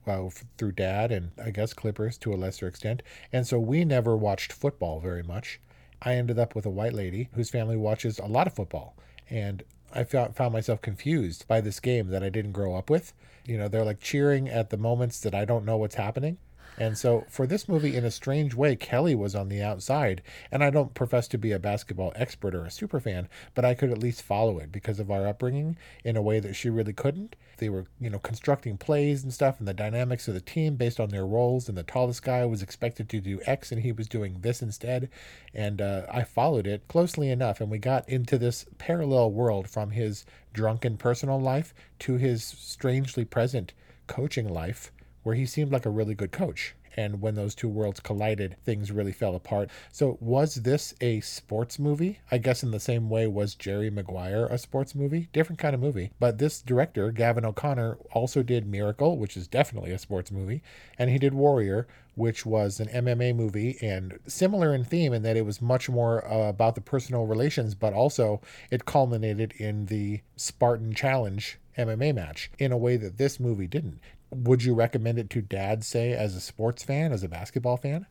through 0.56 0.72
dad 0.72 1.12
and 1.12 1.30
I 1.42 1.50
guess 1.50 1.74
Clippers 1.74 2.16
to 2.18 2.32
a 2.32 2.36
lesser 2.36 2.66
extent. 2.66 3.02
And 3.32 3.46
so 3.46 3.58
we 3.58 3.84
never 3.84 4.16
watched 4.16 4.50
football 4.50 4.98
very 4.98 5.22
much. 5.22 5.60
I 6.00 6.14
ended 6.14 6.38
up 6.38 6.54
with 6.54 6.64
a 6.64 6.70
white 6.70 6.94
lady 6.94 7.28
whose 7.34 7.50
family 7.50 7.76
watches 7.76 8.18
a 8.18 8.26
lot 8.26 8.46
of 8.46 8.54
football. 8.54 8.96
And 9.28 9.62
I 9.94 10.04
found, 10.04 10.36
found 10.36 10.54
myself 10.54 10.80
confused 10.80 11.46
by 11.46 11.60
this 11.60 11.80
game 11.80 12.08
that 12.08 12.22
I 12.22 12.30
didn't 12.30 12.52
grow 12.52 12.74
up 12.74 12.88
with. 12.88 13.12
You 13.44 13.58
know, 13.58 13.68
they're 13.68 13.84
like 13.84 14.00
cheering 14.00 14.48
at 14.48 14.70
the 14.70 14.78
moments 14.78 15.20
that 15.20 15.34
I 15.34 15.44
don't 15.44 15.66
know 15.66 15.76
what's 15.76 15.96
happening. 15.96 16.38
And 16.76 16.98
so 16.98 17.24
for 17.28 17.46
this 17.46 17.68
movie, 17.68 17.96
in 17.96 18.04
a 18.04 18.10
strange 18.10 18.54
way, 18.54 18.74
Kelly 18.74 19.14
was 19.14 19.34
on 19.34 19.48
the 19.48 19.62
outside. 19.62 20.22
And 20.50 20.64
I 20.64 20.70
don't 20.70 20.94
profess 20.94 21.28
to 21.28 21.38
be 21.38 21.52
a 21.52 21.58
basketball 21.58 22.12
expert 22.16 22.54
or 22.54 22.64
a 22.64 22.70
super 22.70 22.98
fan, 22.98 23.28
but 23.54 23.64
I 23.64 23.74
could 23.74 23.90
at 23.90 23.98
least 23.98 24.22
follow 24.22 24.58
it 24.58 24.72
because 24.72 24.98
of 24.98 25.10
our 25.10 25.26
upbringing 25.26 25.76
in 26.02 26.16
a 26.16 26.22
way 26.22 26.40
that 26.40 26.54
she 26.54 26.70
really 26.70 26.92
couldn't. 26.92 27.36
They 27.58 27.68
were, 27.68 27.86
you 28.00 28.10
know, 28.10 28.18
constructing 28.18 28.76
plays 28.76 29.22
and 29.22 29.32
stuff 29.32 29.60
and 29.60 29.68
the 29.68 29.74
dynamics 29.74 30.26
of 30.26 30.34
the 30.34 30.40
team 30.40 30.74
based 30.74 30.98
on 30.98 31.10
their 31.10 31.26
roles. 31.26 31.68
And 31.68 31.78
the 31.78 31.84
tallest 31.84 32.24
guy 32.24 32.44
was 32.44 32.62
expected 32.62 33.08
to 33.10 33.20
do 33.20 33.40
X 33.46 33.70
and 33.70 33.82
he 33.82 33.92
was 33.92 34.08
doing 34.08 34.38
this 34.40 34.60
instead. 34.60 35.10
And 35.54 35.80
uh, 35.80 36.06
I 36.12 36.24
followed 36.24 36.66
it 36.66 36.88
closely 36.88 37.30
enough. 37.30 37.60
And 37.60 37.70
we 37.70 37.78
got 37.78 38.08
into 38.08 38.36
this 38.36 38.66
parallel 38.78 39.30
world 39.30 39.68
from 39.68 39.90
his 39.90 40.24
drunken 40.52 40.96
personal 40.96 41.40
life 41.40 41.72
to 42.00 42.16
his 42.16 42.42
strangely 42.44 43.24
present 43.24 43.72
coaching 44.06 44.48
life 44.48 44.92
where 45.24 45.34
he 45.34 45.44
seemed 45.44 45.72
like 45.72 45.84
a 45.84 45.90
really 45.90 46.14
good 46.14 46.30
coach. 46.30 46.76
And 46.96 47.20
when 47.20 47.34
those 47.34 47.56
two 47.56 47.68
worlds 47.68 47.98
collided, 47.98 48.56
things 48.64 48.92
really 48.92 49.10
fell 49.10 49.34
apart. 49.34 49.68
So, 49.90 50.16
was 50.20 50.54
this 50.54 50.94
a 51.00 51.20
sports 51.20 51.78
movie? 51.78 52.20
I 52.30 52.38
guess 52.38 52.62
in 52.62 52.70
the 52.70 52.78
same 52.78 53.10
way 53.10 53.26
was 53.26 53.56
Jerry 53.56 53.90
Maguire 53.90 54.46
a 54.46 54.58
sports 54.58 54.94
movie? 54.94 55.28
Different 55.32 55.58
kind 55.58 55.74
of 55.74 55.80
movie. 55.80 56.12
But 56.20 56.38
this 56.38 56.62
director, 56.62 57.10
Gavin 57.10 57.44
O'Connor, 57.44 57.98
also 58.12 58.44
did 58.44 58.66
Miracle, 58.66 59.18
which 59.18 59.36
is 59.36 59.48
definitely 59.48 59.90
a 59.90 59.98
sports 59.98 60.30
movie. 60.30 60.62
And 60.96 61.10
he 61.10 61.18
did 61.18 61.34
Warrior, 61.34 61.88
which 62.14 62.46
was 62.46 62.78
an 62.78 62.86
MMA 62.88 63.34
movie 63.34 63.76
and 63.82 64.20
similar 64.28 64.72
in 64.72 64.84
theme 64.84 65.12
in 65.12 65.22
that 65.24 65.36
it 65.36 65.44
was 65.44 65.60
much 65.60 65.88
more 65.88 66.24
uh, 66.30 66.48
about 66.48 66.76
the 66.76 66.80
personal 66.80 67.26
relations, 67.26 67.74
but 67.74 67.92
also 67.92 68.40
it 68.70 68.84
culminated 68.84 69.52
in 69.58 69.86
the 69.86 70.20
Spartan 70.36 70.94
Challenge 70.94 71.58
MMA 71.76 72.14
match 72.14 72.52
in 72.58 72.70
a 72.70 72.76
way 72.76 72.96
that 72.96 73.18
this 73.18 73.40
movie 73.40 73.66
didn't. 73.66 73.98
Would 74.34 74.64
you 74.64 74.74
recommend 74.74 75.18
it 75.18 75.30
to 75.30 75.42
dad, 75.42 75.84
say, 75.84 76.12
as 76.12 76.34
a 76.34 76.40
sports 76.40 76.82
fan, 76.82 77.12
as 77.12 77.22
a 77.22 77.28
basketball 77.28 77.76
fan? 77.76 78.06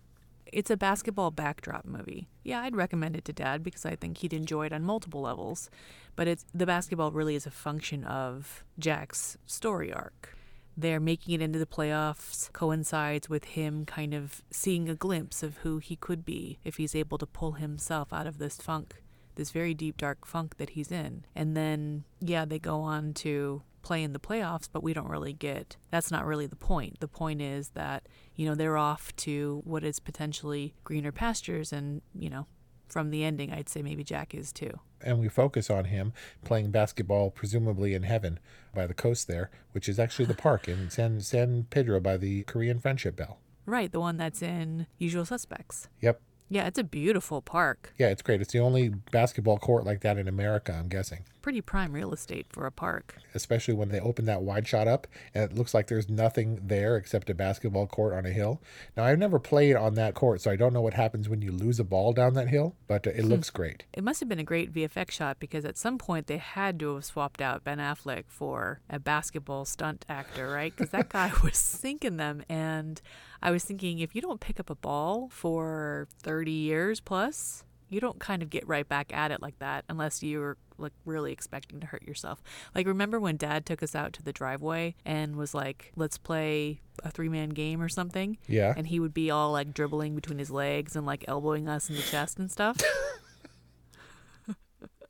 It's 0.45 0.69
a 0.69 0.77
basketball 0.77 1.31
backdrop 1.31 1.85
movie. 1.85 2.27
Yeah, 2.43 2.61
I'd 2.61 2.75
recommend 2.75 3.15
it 3.15 3.25
to 3.25 3.33
dad 3.33 3.63
because 3.63 3.85
I 3.85 3.95
think 3.95 4.19
he'd 4.19 4.33
enjoy 4.33 4.67
it 4.67 4.73
on 4.73 4.83
multiple 4.83 5.21
levels. 5.21 5.69
But 6.15 6.27
it's 6.27 6.45
the 6.53 6.67
basketball 6.67 7.11
really 7.11 7.35
is 7.35 7.47
a 7.47 7.51
function 7.51 8.03
of 8.03 8.63
Jack's 8.77 9.37
story 9.45 9.91
arc. 9.91 10.37
They're 10.77 10.99
making 10.99 11.33
it 11.33 11.41
into 11.41 11.59
the 11.59 11.65
playoffs 11.65 12.51
coincides 12.53 13.29
with 13.29 13.45
him 13.45 13.85
kind 13.85 14.13
of 14.13 14.43
seeing 14.51 14.89
a 14.89 14.95
glimpse 14.95 15.43
of 15.43 15.57
who 15.57 15.79
he 15.79 15.95
could 15.95 16.23
be 16.23 16.59
if 16.63 16.77
he's 16.77 16.95
able 16.95 17.17
to 17.17 17.25
pull 17.25 17.53
himself 17.53 18.13
out 18.13 18.27
of 18.27 18.37
this 18.37 18.57
funk, 18.57 19.01
this 19.35 19.51
very 19.51 19.73
deep, 19.73 19.97
dark 19.97 20.25
funk 20.25 20.57
that 20.57 20.71
he's 20.71 20.91
in. 20.91 21.25
And 21.35 21.57
then, 21.57 22.03
yeah, 22.19 22.45
they 22.45 22.59
go 22.59 22.79
on 22.81 23.13
to 23.15 23.61
play 23.83 24.01
in 24.01 24.13
the 24.13 24.19
playoffs, 24.19 24.67
but 24.71 24.81
we 24.81 24.93
don't 24.93 25.09
really 25.09 25.33
get 25.33 25.77
that's 25.91 26.09
not 26.09 26.25
really 26.25 26.47
the 26.47 26.55
point. 26.55 26.99
The 26.99 27.07
point 27.07 27.41
is 27.41 27.69
that, 27.69 28.07
you 28.35 28.47
know, 28.47 28.55
they're 28.55 28.77
off 28.77 29.15
to 29.17 29.61
what 29.65 29.83
is 29.83 29.99
potentially 29.99 30.73
greener 30.83 31.11
pastures 31.11 31.71
and, 31.71 32.01
you 32.15 32.29
know, 32.29 32.47
from 32.87 33.09
the 33.09 33.23
ending, 33.23 33.51
I'd 33.51 33.69
say 33.69 33.81
maybe 33.81 34.03
Jack 34.03 34.33
is 34.33 34.51
too. 34.51 34.79
And 35.01 35.19
we 35.19 35.27
focus 35.27 35.69
on 35.69 35.85
him 35.85 36.13
playing 36.45 36.71
basketball, 36.71 37.31
presumably 37.31 37.93
in 37.93 38.03
heaven 38.03 38.39
by 38.73 38.87
the 38.87 38.93
coast 38.93 39.27
there, 39.27 39.49
which 39.71 39.89
is 39.89 39.99
actually 39.99 40.25
the 40.25 40.33
park 40.33 40.67
in 40.67 40.89
San, 40.89 41.19
San 41.19 41.65
Pedro 41.69 41.99
by 41.99 42.17
the 42.17 42.43
Korean 42.43 42.79
Friendship 42.79 43.15
Bell. 43.15 43.39
Right, 43.65 43.91
the 43.91 43.99
one 43.99 44.17
that's 44.17 44.41
in 44.41 44.87
Usual 44.97 45.25
Suspects. 45.25 45.89
Yep. 46.01 46.21
Yeah, 46.53 46.67
it's 46.67 46.77
a 46.77 46.83
beautiful 46.83 47.41
park. 47.41 47.93
Yeah, 47.97 48.09
it's 48.09 48.21
great. 48.21 48.39
It's 48.39 48.53
the 48.53 48.59
only 48.59 48.89
basketball 48.89 49.57
court 49.57 49.85
like 49.85 50.01
that 50.01 50.19
in 50.19 50.27
America, 50.27 50.71
I'm 50.71 50.87
guessing. 50.87 51.23
Pretty 51.41 51.61
prime 51.61 51.93
real 51.93 52.13
estate 52.13 52.45
for 52.49 52.67
a 52.67 52.71
park. 52.71 53.15
Especially 53.33 53.73
when 53.73 53.89
they 53.89 53.99
open 53.99 54.25
that 54.25 54.43
wide 54.43 54.67
shot 54.67 54.87
up 54.87 55.07
and 55.33 55.43
it 55.43 55.57
looks 55.57 55.73
like 55.73 55.87
there's 55.87 56.07
nothing 56.07 56.59
there 56.63 56.95
except 56.95 57.31
a 57.31 57.33
basketball 57.33 57.87
court 57.87 58.13
on 58.13 58.27
a 58.27 58.29
hill. 58.29 58.61
Now, 58.95 59.03
I've 59.03 59.17
never 59.17 59.39
played 59.39 59.75
on 59.75 59.95
that 59.95 60.13
court, 60.13 60.41
so 60.41 60.51
I 60.51 60.55
don't 60.55 60.73
know 60.73 60.81
what 60.81 60.93
happens 60.93 61.27
when 61.27 61.41
you 61.41 61.51
lose 61.51 61.79
a 61.79 61.83
ball 61.83 62.13
down 62.13 62.35
that 62.35 62.49
hill, 62.49 62.75
but 62.85 63.07
it 63.07 63.23
hmm. 63.23 63.29
looks 63.29 63.49
great. 63.49 63.85
It 63.91 64.03
must 64.03 64.19
have 64.19 64.29
been 64.29 64.37
a 64.37 64.43
great 64.43 64.71
VFX 64.71 65.09
shot 65.09 65.39
because 65.39 65.65
at 65.65 65.75
some 65.75 65.97
point 65.97 66.27
they 66.27 66.37
had 66.37 66.79
to 66.81 66.93
have 66.93 67.03
swapped 67.03 67.41
out 67.41 67.63
Ben 67.63 67.79
Affleck 67.79 68.25
for 68.27 68.79
a 68.91 68.99
basketball 68.99 69.65
stunt 69.65 70.05
actor, 70.07 70.51
right? 70.51 70.71
Because 70.73 70.91
that 70.91 71.09
guy 71.09 71.31
was 71.43 71.57
sinking 71.57 72.17
them. 72.17 72.43
And 72.47 73.01
I 73.43 73.51
was 73.51 73.65
thinking, 73.65 73.99
if 73.99 74.15
you 74.15 74.21
don't 74.21 74.39
pick 74.39 74.59
up 74.59 74.69
a 74.69 74.75
ball 74.75 75.27
for 75.29 76.07
30 76.23 76.49
years 76.49 77.01
plus, 77.01 77.65
you 77.89 77.99
don't 77.99 78.17
kind 78.17 78.41
of 78.41 78.49
get 78.49 78.65
right 78.65 78.87
back 78.87 79.13
at 79.13 79.31
it 79.31 79.41
like 79.41 79.59
that 79.59 79.83
unless 79.89 80.23
you're 80.23 80.57
like 80.77 80.93
really 81.05 81.33
expecting 81.33 81.81
to 81.81 81.85
hurt 81.85 82.03
yourself. 82.03 82.41
Like 82.73 82.87
remember 82.87 83.19
when 83.19 83.35
dad 83.35 83.65
took 83.65 83.83
us 83.83 83.95
out 83.95 84.13
to 84.13 84.23
the 84.23 84.31
driveway 84.31 84.95
and 85.05 85.35
was 85.35 85.53
like, 85.53 85.91
"Let's 85.97 86.17
play 86.17 86.79
a 87.03 87.11
three-man 87.11 87.49
game 87.49 87.81
or 87.81 87.89
something?" 87.89 88.37
Yeah. 88.47 88.73
And 88.75 88.87
he 88.87 88.99
would 88.99 89.13
be 89.13 89.29
all 89.29 89.51
like 89.51 89.73
dribbling 89.73 90.15
between 90.15 90.39
his 90.39 90.49
legs 90.49 90.95
and 90.95 91.05
like 91.05 91.25
elbowing 91.27 91.67
us 91.67 91.89
in 91.89 91.97
the 91.97 92.01
chest 92.01 92.39
and 92.39 92.49
stuff. 92.49 92.77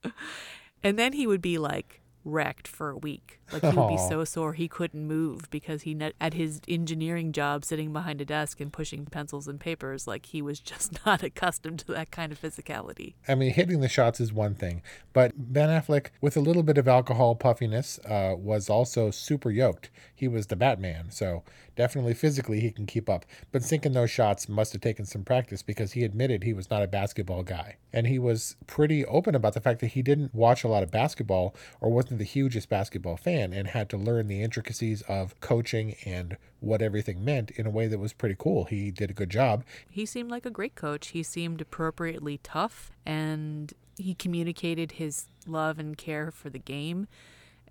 and 0.84 0.98
then 0.98 1.14
he 1.14 1.28
would 1.28 1.42
be 1.42 1.58
like 1.58 2.02
wrecked 2.26 2.68
for 2.68 2.90
a 2.90 2.98
week. 2.98 3.40
Like 3.54 3.62
he 3.62 3.68
would 3.68 3.88
be 3.88 3.96
Aw. 3.96 4.10
so 4.10 4.24
sore 4.24 4.54
he 4.54 4.68
couldn't 4.68 5.08
move 5.08 5.50
because 5.50 5.84
he 5.84 5.94
ne- 5.94 6.14
at 6.20 6.34
his 6.34 6.62
engineering 6.68 7.32
job 7.32 7.64
sitting 7.64 7.94
behind 7.94 8.20
a 8.22 8.26
desk 8.26 8.60
and 8.60 8.74
pushing 8.74 9.06
pencils 9.06 9.48
and 9.48 9.60
papers 9.60 10.08
like 10.08 10.26
he 10.28 10.42
was 10.42 10.60
just 10.60 11.00
not 11.06 11.24
accustomed 11.24 11.80
to 11.80 11.88
that 11.94 12.12
kind 12.12 12.32
of 12.32 12.42
physicality. 12.42 13.14
I 13.28 13.36
mean, 13.36 13.54
hitting 13.54 13.82
the 13.82 13.90
shots 13.90 14.20
is 14.20 14.34
one 14.34 14.56
thing, 14.56 14.82
but 15.14 15.34
Ben 15.36 15.70
Affleck, 15.70 16.08
with 16.22 16.36
a 16.36 16.42
little 16.42 16.64
bit 16.64 16.78
of 16.78 16.88
alcohol 16.88 17.36
puffiness, 17.36 18.00
uh, 18.00 18.36
was 18.38 18.70
also 18.70 19.12
super 19.12 19.52
yoked. 19.52 19.90
He 20.16 20.28
was 20.28 20.48
the 20.48 20.56
Batman, 20.56 21.12
so 21.12 21.44
definitely 21.76 22.14
physically 22.14 22.60
he 22.60 22.72
can 22.72 22.86
keep 22.86 23.10
up. 23.10 23.26
But 23.52 23.64
sinking 23.64 23.94
those 23.94 24.12
shots 24.12 24.48
must 24.48 24.74
have 24.74 24.82
taken 24.82 25.06
some 25.06 25.24
practice 25.24 25.62
because 25.62 25.94
he 25.94 26.04
admitted 26.04 26.44
he 26.44 26.54
was 26.54 26.70
not 26.70 26.84
a 26.84 26.88
basketball 26.88 27.44
guy. 27.44 27.78
And 27.92 28.08
he 28.08 28.20
was 28.20 28.56
pretty 28.68 29.06
open 29.06 29.36
about 29.36 29.54
the 29.54 29.62
fact 29.62 29.80
that 29.82 29.88
he 29.88 30.02
didn't 30.02 30.34
watch 30.34 30.64
a 30.64 30.68
lot 30.68 30.84
of 30.84 30.92
basketball 30.92 31.56
or 31.82 31.92
wasn't 31.92 32.20
the 32.20 32.26
hugest 32.26 32.70
basketball 32.70 33.18
fan 33.18 33.43
and 33.52 33.68
had 33.68 33.90
to 33.90 33.98
learn 33.98 34.28
the 34.28 34.42
intricacies 34.42 35.02
of 35.10 35.40
coaching 35.42 35.96
and 36.06 36.38
what 36.60 36.82
everything 36.82 37.26
meant 37.26 37.52
in 37.52 37.66
a 37.66 37.72
way 37.72 37.88
that 37.88 38.00
was 38.00 38.14
pretty 38.14 38.36
cool. 38.38 38.66
He 38.66 38.92
did 38.92 39.10
a 39.10 39.14
good 39.14 39.30
job. 39.30 39.66
He 39.90 40.06
seemed 40.06 40.32
like 40.32 40.46
a 40.46 40.52
great 40.52 40.76
coach. 40.76 41.10
He 41.10 41.24
seemed 41.24 41.60
appropriately 41.60 42.40
tough 42.44 42.92
and 43.06 43.74
he 43.98 44.16
communicated 44.16 44.94
his 44.94 45.28
love 45.46 45.80
and 45.80 45.98
care 45.98 46.32
for 46.32 46.50
the 46.50 46.60
game. 46.60 47.08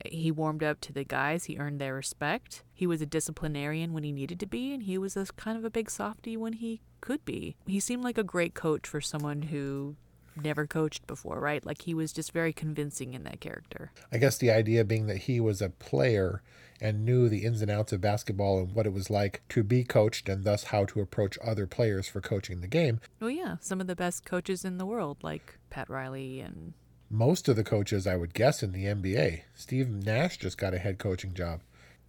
He 0.04 0.30
warmed 0.30 0.62
up 0.62 0.80
to 0.82 0.92
the 0.92 1.04
guys. 1.04 1.44
He 1.44 1.58
earned 1.58 1.80
their 1.80 1.94
respect. 1.94 2.64
He 2.74 2.86
was 2.86 3.00
a 3.00 3.06
disciplinarian 3.06 3.92
when 3.92 4.02
he 4.02 4.10
needed 4.10 4.40
to 4.40 4.46
be, 4.46 4.72
and 4.72 4.82
he 4.82 4.98
was 4.98 5.16
a 5.16 5.26
kind 5.36 5.56
of 5.56 5.64
a 5.64 5.70
big 5.70 5.90
softy 5.90 6.36
when 6.36 6.54
he 6.54 6.80
could 7.00 7.24
be. 7.24 7.56
He 7.66 7.78
seemed 7.78 8.02
like 8.02 8.18
a 8.18 8.24
great 8.24 8.54
coach 8.54 8.88
for 8.88 9.00
someone 9.00 9.42
who 9.42 9.96
never 10.36 10.66
coached 10.66 11.06
before, 11.06 11.38
right? 11.40 11.64
Like 11.64 11.82
he 11.82 11.94
was 11.94 12.12
just 12.12 12.32
very 12.32 12.52
convincing 12.52 13.14
in 13.14 13.24
that 13.24 13.40
character. 13.40 13.92
I 14.12 14.18
guess 14.18 14.38
the 14.38 14.50
idea 14.50 14.84
being 14.84 15.06
that 15.06 15.18
he 15.18 15.40
was 15.40 15.62
a 15.62 15.70
player 15.70 16.42
and 16.80 17.04
knew 17.04 17.28
the 17.28 17.44
ins 17.44 17.62
and 17.62 17.70
outs 17.70 17.92
of 17.92 18.00
basketball 18.00 18.58
and 18.58 18.74
what 18.74 18.86
it 18.86 18.92
was 18.92 19.08
like 19.08 19.42
to 19.50 19.62
be 19.62 19.84
coached 19.84 20.28
and 20.28 20.42
thus 20.42 20.64
how 20.64 20.84
to 20.84 21.00
approach 21.00 21.38
other 21.42 21.66
players 21.66 22.08
for 22.08 22.20
coaching 22.20 22.60
the 22.60 22.66
game. 22.66 23.00
Oh, 23.20 23.28
yeah. 23.28 23.56
Some 23.60 23.80
of 23.80 23.86
the 23.86 23.94
best 23.94 24.24
coaches 24.24 24.64
in 24.64 24.78
the 24.78 24.86
world, 24.86 25.18
like 25.22 25.58
Pat 25.70 25.88
Riley 25.88 26.40
and. 26.40 26.74
Most 27.08 27.46
of 27.48 27.56
the 27.56 27.62
coaches, 27.62 28.06
I 28.06 28.16
would 28.16 28.34
guess, 28.34 28.62
in 28.62 28.72
the 28.72 28.86
NBA. 28.86 29.42
Steve 29.54 29.90
Nash 29.90 30.38
just 30.38 30.58
got 30.58 30.74
a 30.74 30.78
head 30.78 30.98
coaching 30.98 31.34
job. 31.34 31.60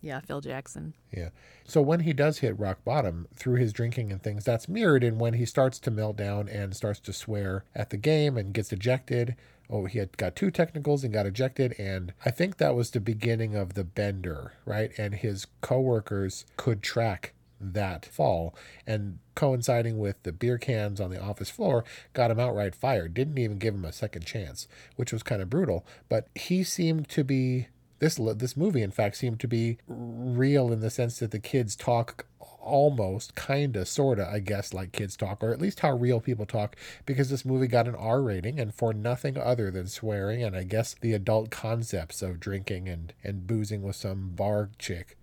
Yeah, 0.03 0.19
Phil 0.19 0.41
Jackson. 0.41 0.93
Yeah. 1.15 1.29
So 1.63 1.81
when 1.81 2.01
he 2.01 2.11
does 2.11 2.39
hit 2.39 2.59
rock 2.59 2.83
bottom 2.83 3.25
through 3.33 3.55
his 3.55 3.71
drinking 3.71 4.11
and 4.11 4.21
things, 4.21 4.43
that's 4.43 4.67
mirrored 4.67 5.01
in 5.01 5.17
when 5.17 5.35
he 5.35 5.45
starts 5.45 5.79
to 5.79 5.91
melt 5.91 6.17
down 6.17 6.49
and 6.49 6.75
starts 6.75 6.99
to 6.99 7.13
swear 7.13 7.63
at 7.73 7.89
the 7.89 7.95
game 7.95 8.37
and 8.37 8.53
gets 8.53 8.73
ejected. 8.73 9.37
Oh, 9.69 9.85
he 9.85 9.99
had 9.99 10.17
got 10.17 10.35
two 10.35 10.51
technicals 10.51 11.05
and 11.05 11.13
got 11.13 11.25
ejected. 11.25 11.73
And 11.79 12.13
I 12.25 12.31
think 12.31 12.57
that 12.57 12.75
was 12.75 12.91
the 12.91 12.99
beginning 12.99 13.55
of 13.55 13.75
the 13.75 13.85
bender, 13.85 14.51
right? 14.65 14.91
And 14.97 15.15
his 15.15 15.47
coworkers 15.61 16.45
could 16.57 16.83
track 16.83 17.33
that 17.61 18.05
fall 18.05 18.53
and 18.85 19.19
coinciding 19.35 19.97
with 19.97 20.21
the 20.23 20.33
beer 20.33 20.57
cans 20.57 20.99
on 20.99 21.09
the 21.09 21.21
office 21.21 21.49
floor 21.49 21.85
got 22.11 22.29
him 22.29 22.37
outright 22.37 22.75
fired 22.75 23.13
didn't 23.13 23.37
even 23.37 23.57
give 23.57 23.73
him 23.73 23.85
a 23.85 23.93
second 23.93 24.25
chance 24.25 24.67
which 24.97 25.13
was 25.13 25.23
kind 25.23 25.41
of 25.41 25.49
brutal 25.49 25.85
but 26.09 26.27
he 26.35 26.61
seemed 26.61 27.07
to 27.07 27.23
be 27.23 27.67
this 27.99 28.15
this 28.15 28.57
movie 28.57 28.81
in 28.81 28.91
fact 28.91 29.15
seemed 29.15 29.39
to 29.39 29.47
be 29.47 29.77
real 29.87 30.71
in 30.71 30.81
the 30.81 30.89
sense 30.89 31.19
that 31.19 31.31
the 31.31 31.39
kids 31.39 31.75
talk 31.75 32.25
almost 32.61 33.35
kind 33.35 33.75
of 33.75 33.87
sort 33.87 34.19
of 34.19 34.27
i 34.27 34.39
guess 34.39 34.73
like 34.73 34.91
kids 34.91 35.17
talk 35.17 35.43
or 35.43 35.51
at 35.51 35.61
least 35.61 35.81
how 35.81 35.91
real 35.91 36.19
people 36.19 36.45
talk 36.45 36.75
because 37.05 37.29
this 37.29 37.45
movie 37.45 37.67
got 37.67 37.87
an 37.87 37.95
r 37.95 38.21
rating 38.21 38.59
and 38.59 38.73
for 38.73 38.93
nothing 38.93 39.37
other 39.37 39.69
than 39.69 39.87
swearing 39.87 40.43
and 40.43 40.55
i 40.55 40.63
guess 40.63 40.95
the 41.01 41.13
adult 41.13 41.49
concepts 41.49 42.21
of 42.21 42.39
drinking 42.39 42.87
and 42.87 43.13
and 43.23 43.47
boozing 43.47 43.81
with 43.81 43.95
some 43.95 44.29
bar 44.29 44.69
chick 44.79 45.17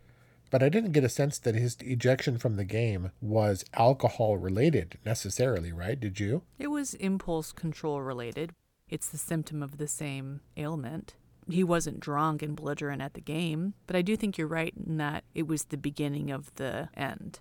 but 0.50 0.64
I 0.64 0.68
didn't 0.68 0.92
get 0.92 1.04
a 1.04 1.08
sense 1.08 1.38
that 1.38 1.54
his 1.54 1.76
ejection 1.80 2.36
from 2.36 2.56
the 2.56 2.64
game 2.64 3.12
was 3.20 3.64
alcohol 3.74 4.36
related 4.36 4.98
necessarily, 5.06 5.72
right? 5.72 5.98
Did 5.98 6.18
you? 6.18 6.42
It 6.58 6.68
was 6.68 6.94
impulse 6.94 7.52
control 7.52 8.02
related. 8.02 8.52
It's 8.88 9.08
the 9.08 9.18
symptom 9.18 9.62
of 9.62 9.78
the 9.78 9.86
same 9.86 10.40
ailment. 10.56 11.14
He 11.50 11.64
wasn't 11.64 12.00
drunk 12.00 12.42
and 12.42 12.56
belligerent 12.56 13.02
at 13.02 13.14
the 13.14 13.20
game, 13.20 13.74
but 13.86 13.96
I 13.96 14.02
do 14.02 14.16
think 14.16 14.38
you're 14.38 14.46
right 14.46 14.74
in 14.76 14.96
that 14.98 15.24
it 15.34 15.46
was 15.46 15.64
the 15.64 15.76
beginning 15.76 16.30
of 16.30 16.54
the 16.54 16.88
end. 16.94 17.40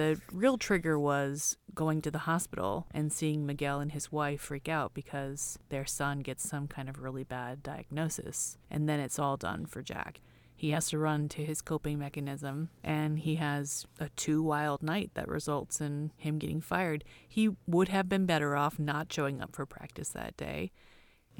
the 0.00 0.20
real 0.32 0.56
trigger 0.56 0.98
was 0.98 1.58
going 1.74 2.00
to 2.02 2.10
the 2.10 2.20
hospital 2.20 2.86
and 2.92 3.12
seeing 3.12 3.44
Miguel 3.44 3.80
and 3.80 3.92
his 3.92 4.10
wife 4.10 4.40
freak 4.40 4.68
out 4.68 4.94
because 4.94 5.58
their 5.68 5.84
son 5.84 6.20
gets 6.20 6.48
some 6.48 6.66
kind 6.66 6.88
of 6.88 7.02
really 7.02 7.24
bad 7.24 7.62
diagnosis. 7.62 8.56
And 8.70 8.88
then 8.88 8.98
it's 9.00 9.18
all 9.18 9.36
done 9.36 9.66
for 9.66 9.82
Jack. 9.82 10.20
He 10.56 10.70
has 10.70 10.88
to 10.90 10.98
run 10.98 11.28
to 11.30 11.44
his 11.44 11.62
coping 11.62 11.98
mechanism, 11.98 12.68
and 12.84 13.18
he 13.18 13.36
has 13.36 13.86
a 13.98 14.10
too 14.10 14.42
wild 14.42 14.82
night 14.82 15.10
that 15.14 15.28
results 15.28 15.80
in 15.80 16.12
him 16.16 16.38
getting 16.38 16.60
fired. 16.60 17.02
He 17.26 17.50
would 17.66 17.88
have 17.88 18.08
been 18.10 18.26
better 18.26 18.54
off 18.56 18.78
not 18.78 19.12
showing 19.12 19.40
up 19.40 19.54
for 19.54 19.64
practice 19.64 20.10
that 20.10 20.36
day. 20.36 20.70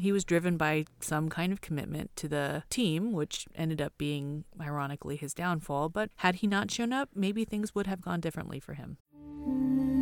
He 0.00 0.12
was 0.12 0.24
driven 0.24 0.56
by 0.56 0.86
some 1.00 1.28
kind 1.28 1.52
of 1.52 1.60
commitment 1.60 2.16
to 2.16 2.26
the 2.26 2.62
team, 2.70 3.12
which 3.12 3.46
ended 3.54 3.82
up 3.82 3.92
being, 3.98 4.44
ironically, 4.58 5.16
his 5.16 5.34
downfall. 5.34 5.90
But 5.90 6.08
had 6.16 6.36
he 6.36 6.46
not 6.46 6.70
shown 6.70 6.90
up, 6.90 7.10
maybe 7.14 7.44
things 7.44 7.74
would 7.74 7.86
have 7.86 8.00
gone 8.00 8.20
differently 8.20 8.60
for 8.60 8.72
him. 8.72 8.96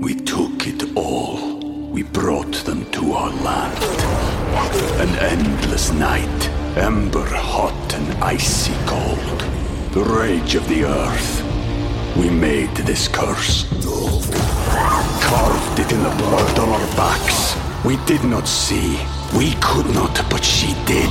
We 0.01 0.15
took 0.15 0.69
it 0.69 0.97
all. 0.97 1.59
We 1.91 2.05
brought 2.05 2.55
them 2.65 2.89
to 2.93 3.13
our 3.13 3.31
land. 3.43 3.83
An 5.01 5.17
endless 5.19 5.91
night, 5.91 6.49
ember 6.77 7.27
hot 7.27 7.93
and 7.95 8.23
icy 8.23 8.75
cold. 8.87 9.41
The 9.95 10.05
rage 10.05 10.55
of 10.55 10.69
the 10.69 10.85
earth. 10.85 11.43
We 12.17 12.31
made 12.31 12.73
this 12.77 13.09
curse. 13.09 13.67
Carved 15.23 15.81
it 15.81 15.91
in 15.91 16.03
the 16.05 16.15
blood 16.19 16.59
on 16.61 16.69
our 16.69 16.87
backs. 16.97 17.57
We 17.85 17.97
did 18.07 18.23
not 18.23 18.47
see. 18.47 19.01
We 19.37 19.53
could 19.61 19.87
not, 19.95 20.15
but 20.31 20.45
she 20.45 20.69
did. 20.87 21.11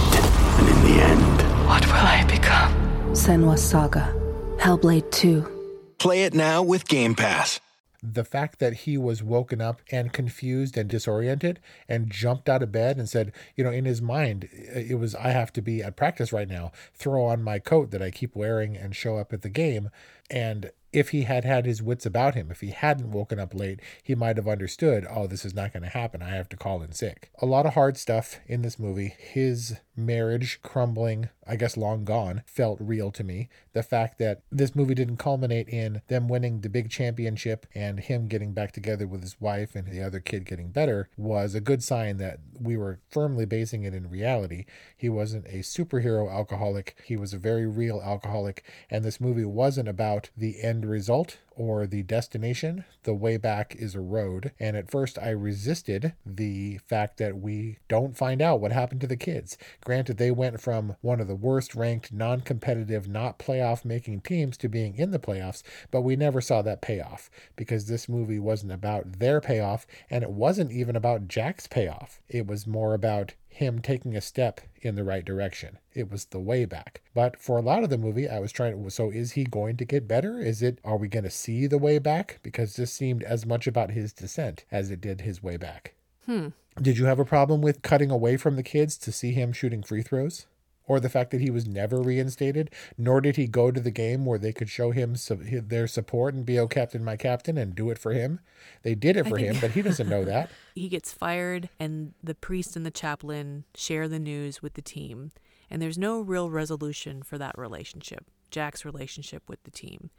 And 0.60 0.68
in 0.68 0.84
the 0.84 1.02
end, 1.04 1.68
What 1.68 1.86
will 1.86 1.94
I 1.94 2.26
become? 2.30 2.74
Senua's 3.14 3.62
Saga. 3.64 4.14
Hellblade 4.58 5.10
2. 5.12 5.96
Play 6.00 6.24
it 6.24 6.34
now 6.34 6.62
with 6.64 6.88
Game 6.88 7.16
Pass. 7.16 7.60
the 8.04 8.24
fact 8.24 8.60
that 8.60 8.74
he 8.86 8.98
was 8.98 9.24
woken 9.24 9.60
up 9.60 9.82
and 9.92 10.14
confused 10.14 10.78
and 10.78 10.88
disoriented 10.90 11.60
and 11.90 12.10
jumped 12.12 12.48
out 12.48 12.62
of 12.64 12.72
bed 12.72 12.98
and 12.98 13.10
said, 13.10 13.32
you 13.56 13.64
know, 13.64 13.72
in 13.72 13.86
his 13.86 14.02
mind, 14.02 14.48
it 14.54 15.00
was, 15.00 15.16
I 15.16 15.30
have 15.30 15.52
to 15.54 15.62
be 15.62 15.82
at 15.84 15.96
practice 15.96 16.32
right 16.32 16.48
now, 16.48 16.72
throw 16.94 17.24
on 17.26 17.42
my 17.44 17.58
coat 17.60 17.90
that 17.92 18.02
I 18.02 18.12
keep 18.12 18.36
wearing 18.36 18.78
and 18.78 18.96
show 18.96 19.18
up 19.18 19.34
at 19.34 19.42
the 19.42 19.50
game. 19.50 19.90
And 20.30 20.72
if 20.98 21.10
he 21.10 21.24
had 21.24 21.46
had 21.46 21.68
his 21.68 21.84
wits 21.84 22.08
about 22.08 22.34
him, 22.34 22.50
if 22.50 22.62
he 22.62 22.72
hadn't 22.72 23.12
woken 23.12 23.38
up 23.38 23.54
late, 23.54 23.80
he 24.02 24.16
might 24.16 24.36
have 24.36 24.48
understood, 24.48 25.06
oh, 25.08 25.28
this 25.28 25.46
is 25.46 25.54
not 25.54 25.72
going 25.72 25.84
to 25.84 25.90
happen. 25.90 26.24
I 26.24 26.30
have 26.30 26.50
to 26.50 26.58
call 26.58 26.82
in 26.82 26.92
sick. 26.92 27.30
A 27.40 27.46
lot 27.46 27.68
of 27.68 27.76
hard 27.76 27.98
stuff 27.98 28.40
in 28.48 28.64
this 28.64 28.80
movie. 28.80 29.14
His 29.20 29.78
marriage 29.98 30.62
crumbling, 30.62 31.30
I 31.46 31.56
guess 31.56 31.76
long 31.76 32.06
gone, 32.06 32.44
felt 32.46 32.80
real 32.80 33.12
to 33.12 33.24
me. 33.24 33.50
The 33.74 33.84
fact 33.84 34.20
that 34.20 34.42
this 34.52 34.76
movie 34.76 34.94
didn't 34.94 35.18
culminate 35.18 35.68
in 35.68 36.02
them 36.08 36.28
winning 36.28 36.62
the 36.62 36.70
big 36.70 36.90
championship 36.90 37.66
and 37.74 38.00
him 38.00 38.28
getting 38.28 38.54
back 38.54 38.72
together 38.72 39.08
with 39.08 39.22
his 39.22 39.42
wife 39.42 39.76
and 39.76 39.88
the 39.88 40.02
other 40.02 40.20
kid 40.20 40.46
getting 40.46 40.70
better 40.70 41.10
was 41.18 41.56
a 41.56 41.62
good 41.62 41.84
sign 41.84 42.18
that 42.18 42.40
we 42.60 42.78
were 42.78 43.00
firmly 43.10 43.46
basing 43.46 43.84
it 43.84 43.94
in 43.94 44.10
reality. 44.10 44.66
He 44.96 45.10
wasn't 45.10 45.48
a 45.48 45.60
superhero 45.60 46.32
alcoholic, 46.32 46.96
he 47.04 47.18
was 47.18 47.34
a 47.34 47.38
very 47.40 47.66
real 47.66 48.02
alcoholic, 48.02 48.64
and 48.90 49.04
this 49.04 49.20
movie 49.20 49.46
wasn't 49.46 49.90
about 49.90 50.30
the 50.38 50.62
end 50.62 50.86
result 50.86 51.38
or 51.58 51.88
the 51.88 52.04
destination. 52.04 52.86
The 53.04 53.14
way 53.14 53.38
back 53.38 53.76
is 53.76 53.96
a 53.96 54.00
road. 54.00 54.52
And 54.60 54.78
at 54.78 54.92
first, 54.92 55.18
I 55.18 55.30
resisted 55.30 56.14
the 56.26 56.78
fact 56.88 57.18
that 57.18 57.38
we 57.38 57.80
don't 57.88 58.16
find 58.16 58.42
out 58.42 58.62
what 58.62 58.72
happened 58.72 59.02
to 59.02 59.08
the 59.08 59.18
kids. 59.18 59.58
Granted, 59.84 60.18
they 60.18 60.32
went 60.32 60.62
from 60.62 60.96
one 61.02 61.20
of 61.20 61.28
the 61.28 61.36
worst 61.36 61.76
ranked, 61.76 62.14
non 62.14 62.42
competitive, 62.42 63.08
not 63.08 63.40
playoff 63.40 63.84
making 63.84 64.22
teams 64.22 64.58
to 64.58 64.70
being 64.70 64.96
in 64.96 65.12
the 65.12 65.20
playoffs, 65.20 65.64
but 65.92 66.02
we 66.02 66.16
never 66.16 66.42
saw 66.42 66.62
that 66.62 66.82
payoff 66.82 67.30
because 67.56 67.88
this 67.88 68.08
movie 68.08 68.40
wasn't 68.40 68.72
about 68.72 69.20
their 69.20 69.42
payoff 69.42 69.88
and 70.10 70.24
it 70.24 70.32
wasn't 70.32 70.72
even 70.72 70.96
about 70.96 71.28
Jack's 71.28 71.68
payoff. 71.68 72.22
It 72.30 72.46
was 72.46 72.68
more 72.68 72.94
about 72.94 73.34
him 73.58 73.80
taking 73.80 74.16
a 74.16 74.22
step 74.22 74.62
in 74.82 74.96
the 74.96 75.04
right 75.04 75.26
direction. 75.26 75.80
It 75.94 76.10
was 76.12 76.26
the 76.26 76.40
way 76.40 76.66
back. 76.66 77.02
But 77.14 77.40
for 77.40 77.58
a 77.58 77.62
lot 77.62 77.84
of 77.84 77.90
the 77.90 77.98
movie, 77.98 78.30
I 78.30 78.40
was 78.40 78.52
trying 78.52 78.84
to. 78.84 78.90
So 78.90 79.10
is 79.10 79.34
he 79.34 79.44
going 79.44 79.78
to 79.78 79.86
get 79.86 80.08
better? 80.08 80.40
Is 80.40 80.62
it, 80.62 80.80
are 80.84 80.98
we 80.98 81.08
going 81.08 81.24
to 81.24 81.30
see 81.30 81.68
the 81.68 81.78
way 81.78 82.00
back? 82.00 82.40
Because 82.44 82.76
this 82.76 82.94
seemed 82.94 83.24
as 83.24 83.46
much 83.46 83.68
about 83.68 83.92
his 83.92 84.14
descent 84.14 84.66
as 84.72 84.92
it 84.92 85.02
did 85.02 85.22
his 85.22 85.44
way 85.44 85.58
back. 85.58 85.94
Hmm. 86.26 86.50
Did 86.82 86.98
you 86.98 87.06
have 87.06 87.20
a 87.20 87.26
problem 87.26 87.62
with 87.62 87.82
cutting 87.82 88.12
away 88.12 88.38
from 88.38 88.56
the 88.56 88.64
kids 88.64 88.98
to 88.98 89.12
see 89.12 89.32
him 89.32 89.52
shooting 89.52 89.82
free 89.82 90.04
throws? 90.04 90.46
Or 90.88 91.00
the 91.00 91.10
fact 91.10 91.32
that 91.32 91.42
he 91.42 91.52
was 91.52 91.68
never 91.68 92.02
reinstated, 92.02 92.72
nor 92.98 93.20
did 93.22 93.36
he 93.36 93.46
go 93.46 93.72
to 93.72 93.80
the 93.80 93.92
game 93.92 94.26
where 94.26 94.40
they 94.40 94.54
could 94.54 94.70
show 94.70 94.92
him 94.92 95.16
their 95.28 95.86
support 95.86 96.34
and 96.34 96.46
be, 96.46 96.58
oh, 96.58 96.68
Captain, 96.68 97.04
my 97.04 97.18
Captain, 97.18 97.58
and 97.58 97.76
do 97.76 97.90
it 97.90 98.00
for 98.00 98.14
him? 98.14 98.40
They 98.84 98.96
did 98.96 99.18
it 99.18 99.28
for 99.28 99.38
think- 99.38 99.54
him, 99.54 99.58
but 99.60 99.72
he 99.72 99.82
doesn't 99.82 100.10
know 100.10 100.24
that. 100.24 100.50
he 100.76 100.88
gets 100.88 101.12
fired, 101.12 101.70
and 101.80 102.14
the 102.24 102.36
priest 102.36 102.76
and 102.76 102.86
the 102.86 102.92
chaplain 102.92 103.66
share 103.76 104.08
the 104.08 104.20
news 104.20 104.62
with 104.62 104.76
the 104.76 104.82
team. 104.82 105.32
And 105.70 105.82
there's 105.82 105.98
no 105.98 106.22
real 106.22 106.50
resolution 106.50 107.22
for 107.22 107.38
that 107.38 107.58
relationship, 107.58 108.26
Jack's 108.50 108.86
relationship 108.86 109.44
with 109.50 109.62
the 109.64 109.72
team. 109.72 110.10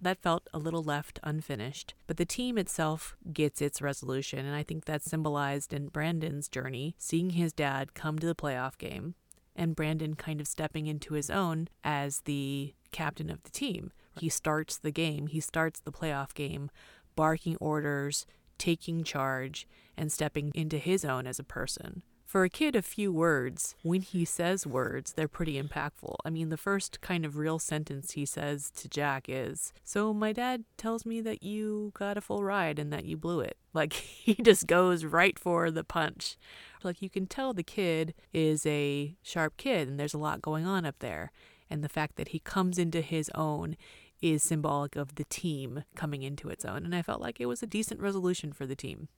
That 0.00 0.22
felt 0.22 0.48
a 0.54 0.58
little 0.58 0.82
left 0.82 1.18
unfinished, 1.24 1.94
but 2.06 2.18
the 2.18 2.24
team 2.24 2.56
itself 2.56 3.16
gets 3.32 3.60
its 3.60 3.82
resolution, 3.82 4.46
and 4.46 4.54
I 4.54 4.62
think 4.62 4.84
that's 4.84 5.10
symbolized 5.10 5.72
in 5.72 5.88
Brandon's 5.88 6.48
journey, 6.48 6.94
seeing 6.98 7.30
his 7.30 7.52
dad 7.52 7.94
come 7.94 8.18
to 8.20 8.26
the 8.26 8.34
playoff 8.34 8.78
game, 8.78 9.14
and 9.58 9.76
Brandon 9.76 10.14
kind 10.14 10.40
of 10.40 10.46
stepping 10.46 10.86
into 10.86 11.14
his 11.14 11.28
own 11.28 11.68
as 11.82 12.22
the 12.22 12.74
captain 12.92 13.28
of 13.28 13.42
the 13.42 13.50
team. 13.50 13.92
He 14.18 14.28
starts 14.28 14.78
the 14.78 14.92
game, 14.92 15.26
he 15.26 15.40
starts 15.40 15.80
the 15.80 15.92
playoff 15.92 16.32
game, 16.32 16.70
barking 17.16 17.56
orders, 17.56 18.24
taking 18.56 19.02
charge, 19.04 19.66
and 19.96 20.10
stepping 20.10 20.52
into 20.54 20.78
his 20.78 21.04
own 21.04 21.26
as 21.26 21.38
a 21.38 21.44
person. 21.44 22.02
For 22.28 22.44
a 22.44 22.50
kid, 22.50 22.76
a 22.76 22.82
few 22.82 23.10
words, 23.10 23.74
when 23.80 24.02
he 24.02 24.26
says 24.26 24.66
words, 24.66 25.14
they're 25.14 25.26
pretty 25.26 25.58
impactful. 25.58 26.16
I 26.26 26.28
mean, 26.28 26.50
the 26.50 26.58
first 26.58 27.00
kind 27.00 27.24
of 27.24 27.38
real 27.38 27.58
sentence 27.58 28.10
he 28.10 28.26
says 28.26 28.70
to 28.72 28.86
Jack 28.86 29.24
is, 29.28 29.72
So 29.82 30.12
my 30.12 30.34
dad 30.34 30.64
tells 30.76 31.06
me 31.06 31.22
that 31.22 31.42
you 31.42 31.90
got 31.94 32.18
a 32.18 32.20
full 32.20 32.44
ride 32.44 32.78
and 32.78 32.92
that 32.92 33.06
you 33.06 33.16
blew 33.16 33.40
it. 33.40 33.56
Like, 33.72 33.92
he 33.92 34.34
just 34.34 34.66
goes 34.66 35.04
right 35.04 35.38
for 35.38 35.70
the 35.70 35.84
punch. 35.84 36.36
Like, 36.82 37.00
you 37.00 37.08
can 37.08 37.26
tell 37.26 37.54
the 37.54 37.62
kid 37.62 38.12
is 38.32 38.66
a 38.66 39.14
sharp 39.22 39.56
kid 39.56 39.88
and 39.88 40.00
there's 40.00 40.14
a 40.14 40.18
lot 40.18 40.42
going 40.42 40.66
on 40.66 40.84
up 40.84 40.98
there. 40.98 41.30
And 41.70 41.84
the 41.84 41.88
fact 41.88 42.16
that 42.16 42.28
he 42.28 42.40
comes 42.40 42.78
into 42.78 43.00
his 43.00 43.30
own 43.36 43.76
is 44.20 44.42
symbolic 44.42 44.96
of 44.96 45.14
the 45.14 45.24
team 45.24 45.84
coming 45.94 46.22
into 46.22 46.48
its 46.48 46.64
own. 46.64 46.84
And 46.84 46.94
I 46.94 47.02
felt 47.02 47.20
like 47.20 47.40
it 47.40 47.46
was 47.46 47.62
a 47.62 47.66
decent 47.66 48.00
resolution 48.00 48.52
for 48.52 48.66
the 48.66 48.76
team. 48.76 49.08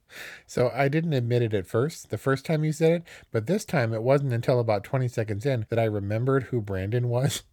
So 0.47 0.71
I 0.75 0.89
didn't 0.89 1.13
admit 1.13 1.43
it 1.43 1.55
at 1.55 1.67
first, 1.67 2.11
the 2.11 2.19
first 2.19 2.45
time 2.45 2.65
you 2.65 2.73
said 2.73 2.93
it, 2.93 3.03
but 3.31 3.47
this 3.47 3.65
time 3.65 3.93
it 3.93 4.03
wasn't 4.03 4.33
until 4.33 4.61
about 4.61 4.85
20 4.85 5.09
seconds 5.09 5.47
in 5.47 5.67
that 5.69 5.79
I 5.79 5.85
remembered 5.85 6.45
who 6.45 6.61
Brandon 6.61 7.09
was. 7.09 7.43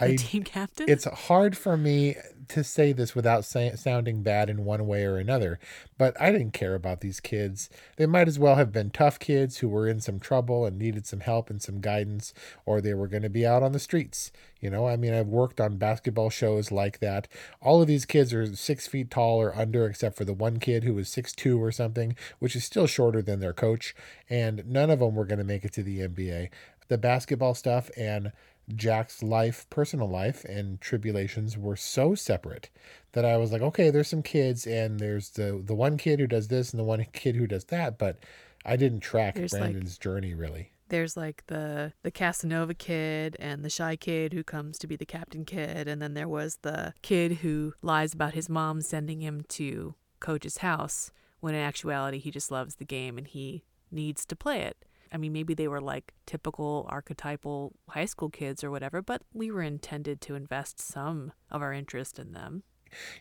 The 0.00 0.16
team 0.16 0.42
captain? 0.42 0.86
It's 0.88 1.04
hard 1.04 1.56
for 1.56 1.76
me 1.76 2.16
to 2.48 2.62
say 2.62 2.92
this 2.92 3.14
without 3.14 3.44
say, 3.44 3.72
sounding 3.76 4.22
bad 4.22 4.50
in 4.50 4.64
one 4.64 4.86
way 4.86 5.04
or 5.04 5.16
another, 5.16 5.58
but 5.98 6.20
I 6.20 6.30
didn't 6.30 6.52
care 6.52 6.74
about 6.74 7.00
these 7.00 7.18
kids. 7.20 7.68
They 7.96 8.06
might 8.06 8.28
as 8.28 8.38
well 8.38 8.56
have 8.56 8.72
been 8.72 8.90
tough 8.90 9.18
kids 9.18 9.58
who 9.58 9.68
were 9.68 9.88
in 9.88 10.00
some 10.00 10.20
trouble 10.20 10.64
and 10.64 10.78
needed 10.78 11.06
some 11.06 11.20
help 11.20 11.50
and 11.50 11.60
some 11.60 11.80
guidance, 11.80 12.34
or 12.64 12.80
they 12.80 12.94
were 12.94 13.08
going 13.08 13.22
to 13.22 13.30
be 13.30 13.46
out 13.46 13.62
on 13.62 13.72
the 13.72 13.78
streets. 13.78 14.30
You 14.60 14.70
know, 14.70 14.86
I 14.86 14.96
mean, 14.96 15.14
I've 15.14 15.28
worked 15.28 15.60
on 15.60 15.76
basketball 15.76 16.30
shows 16.30 16.70
like 16.70 17.00
that. 17.00 17.28
All 17.60 17.80
of 17.80 17.88
these 17.88 18.04
kids 18.04 18.32
are 18.32 18.54
six 18.54 18.86
feet 18.86 19.10
tall 19.10 19.40
or 19.40 19.56
under, 19.56 19.86
except 19.86 20.16
for 20.16 20.24
the 20.24 20.32
one 20.34 20.58
kid 20.58 20.84
who 20.84 20.94
was 20.94 21.08
six 21.08 21.32
two 21.32 21.62
or 21.62 21.72
something, 21.72 22.16
which 22.38 22.56
is 22.56 22.64
still 22.64 22.86
shorter 22.86 23.22
than 23.22 23.40
their 23.40 23.52
coach, 23.52 23.94
and 24.28 24.66
none 24.66 24.90
of 24.90 25.00
them 25.00 25.14
were 25.14 25.26
going 25.26 25.38
to 25.38 25.44
make 25.44 25.64
it 25.64 25.72
to 25.74 25.82
the 25.82 26.00
NBA. 26.00 26.50
The 26.88 26.98
basketball 26.98 27.54
stuff 27.54 27.90
and 27.96 28.30
Jack's 28.74 29.22
life, 29.22 29.68
personal 29.70 30.08
life, 30.08 30.44
and 30.44 30.80
tribulations 30.80 31.56
were 31.56 31.76
so 31.76 32.14
separate 32.14 32.70
that 33.12 33.24
I 33.24 33.36
was 33.36 33.52
like, 33.52 33.62
okay, 33.62 33.90
there's 33.90 34.08
some 34.08 34.22
kids, 34.22 34.66
and 34.66 34.98
there's 34.98 35.30
the 35.30 35.62
the 35.64 35.74
one 35.74 35.96
kid 35.96 36.18
who 36.18 36.26
does 36.26 36.48
this 36.48 36.72
and 36.72 36.80
the 36.80 36.84
one 36.84 37.04
kid 37.12 37.36
who 37.36 37.46
does 37.46 37.64
that, 37.66 37.98
but 37.98 38.18
I 38.64 38.76
didn't 38.76 39.00
track 39.00 39.36
There's, 39.36 39.52
like- 39.52 39.62
Brandon's 39.62 39.96
journey 39.98 40.34
really. 40.34 40.72
there's 40.88 41.16
like 41.16 41.44
the 41.46 41.92
the 42.02 42.10
Casanova 42.10 42.74
kid 42.74 43.36
and 43.38 43.64
the 43.64 43.70
shy 43.70 43.94
kid 43.96 44.32
who 44.32 44.42
comes 44.42 44.76
to 44.78 44.86
be 44.88 44.96
the 44.96 45.06
captain 45.06 45.44
kid 45.44 45.86
and 45.88 46.00
then 46.02 46.14
there 46.14 46.28
was 46.28 46.58
the 46.62 46.92
kid 47.02 47.38
who 47.42 47.74
lies 47.82 48.12
about 48.14 48.34
his 48.34 48.48
mom 48.48 48.80
sending 48.80 49.20
him 49.20 49.42
to 49.48 49.94
coach's 50.20 50.58
house 50.58 51.10
when 51.40 51.54
in 51.54 51.60
actuality 51.60 52.18
he 52.18 52.30
just 52.32 52.50
loves 52.50 52.76
the 52.76 52.84
game 52.84 53.18
and 53.18 53.28
he 53.28 53.62
needs 53.92 54.24
to 54.26 54.34
play 54.34 54.60
it. 54.62 54.84
I 55.16 55.18
mean 55.18 55.32
maybe 55.32 55.54
they 55.54 55.66
were 55.66 55.80
like 55.80 56.12
typical 56.26 56.84
archetypal 56.90 57.72
high 57.88 58.04
school 58.04 58.28
kids 58.28 58.62
or 58.62 58.70
whatever, 58.70 59.00
but 59.00 59.22
we 59.32 59.50
were 59.50 59.62
intended 59.62 60.20
to 60.20 60.34
invest 60.34 60.78
some 60.78 61.32
of 61.50 61.62
our 61.62 61.72
interest 61.72 62.18
in 62.18 62.32
them. 62.32 62.64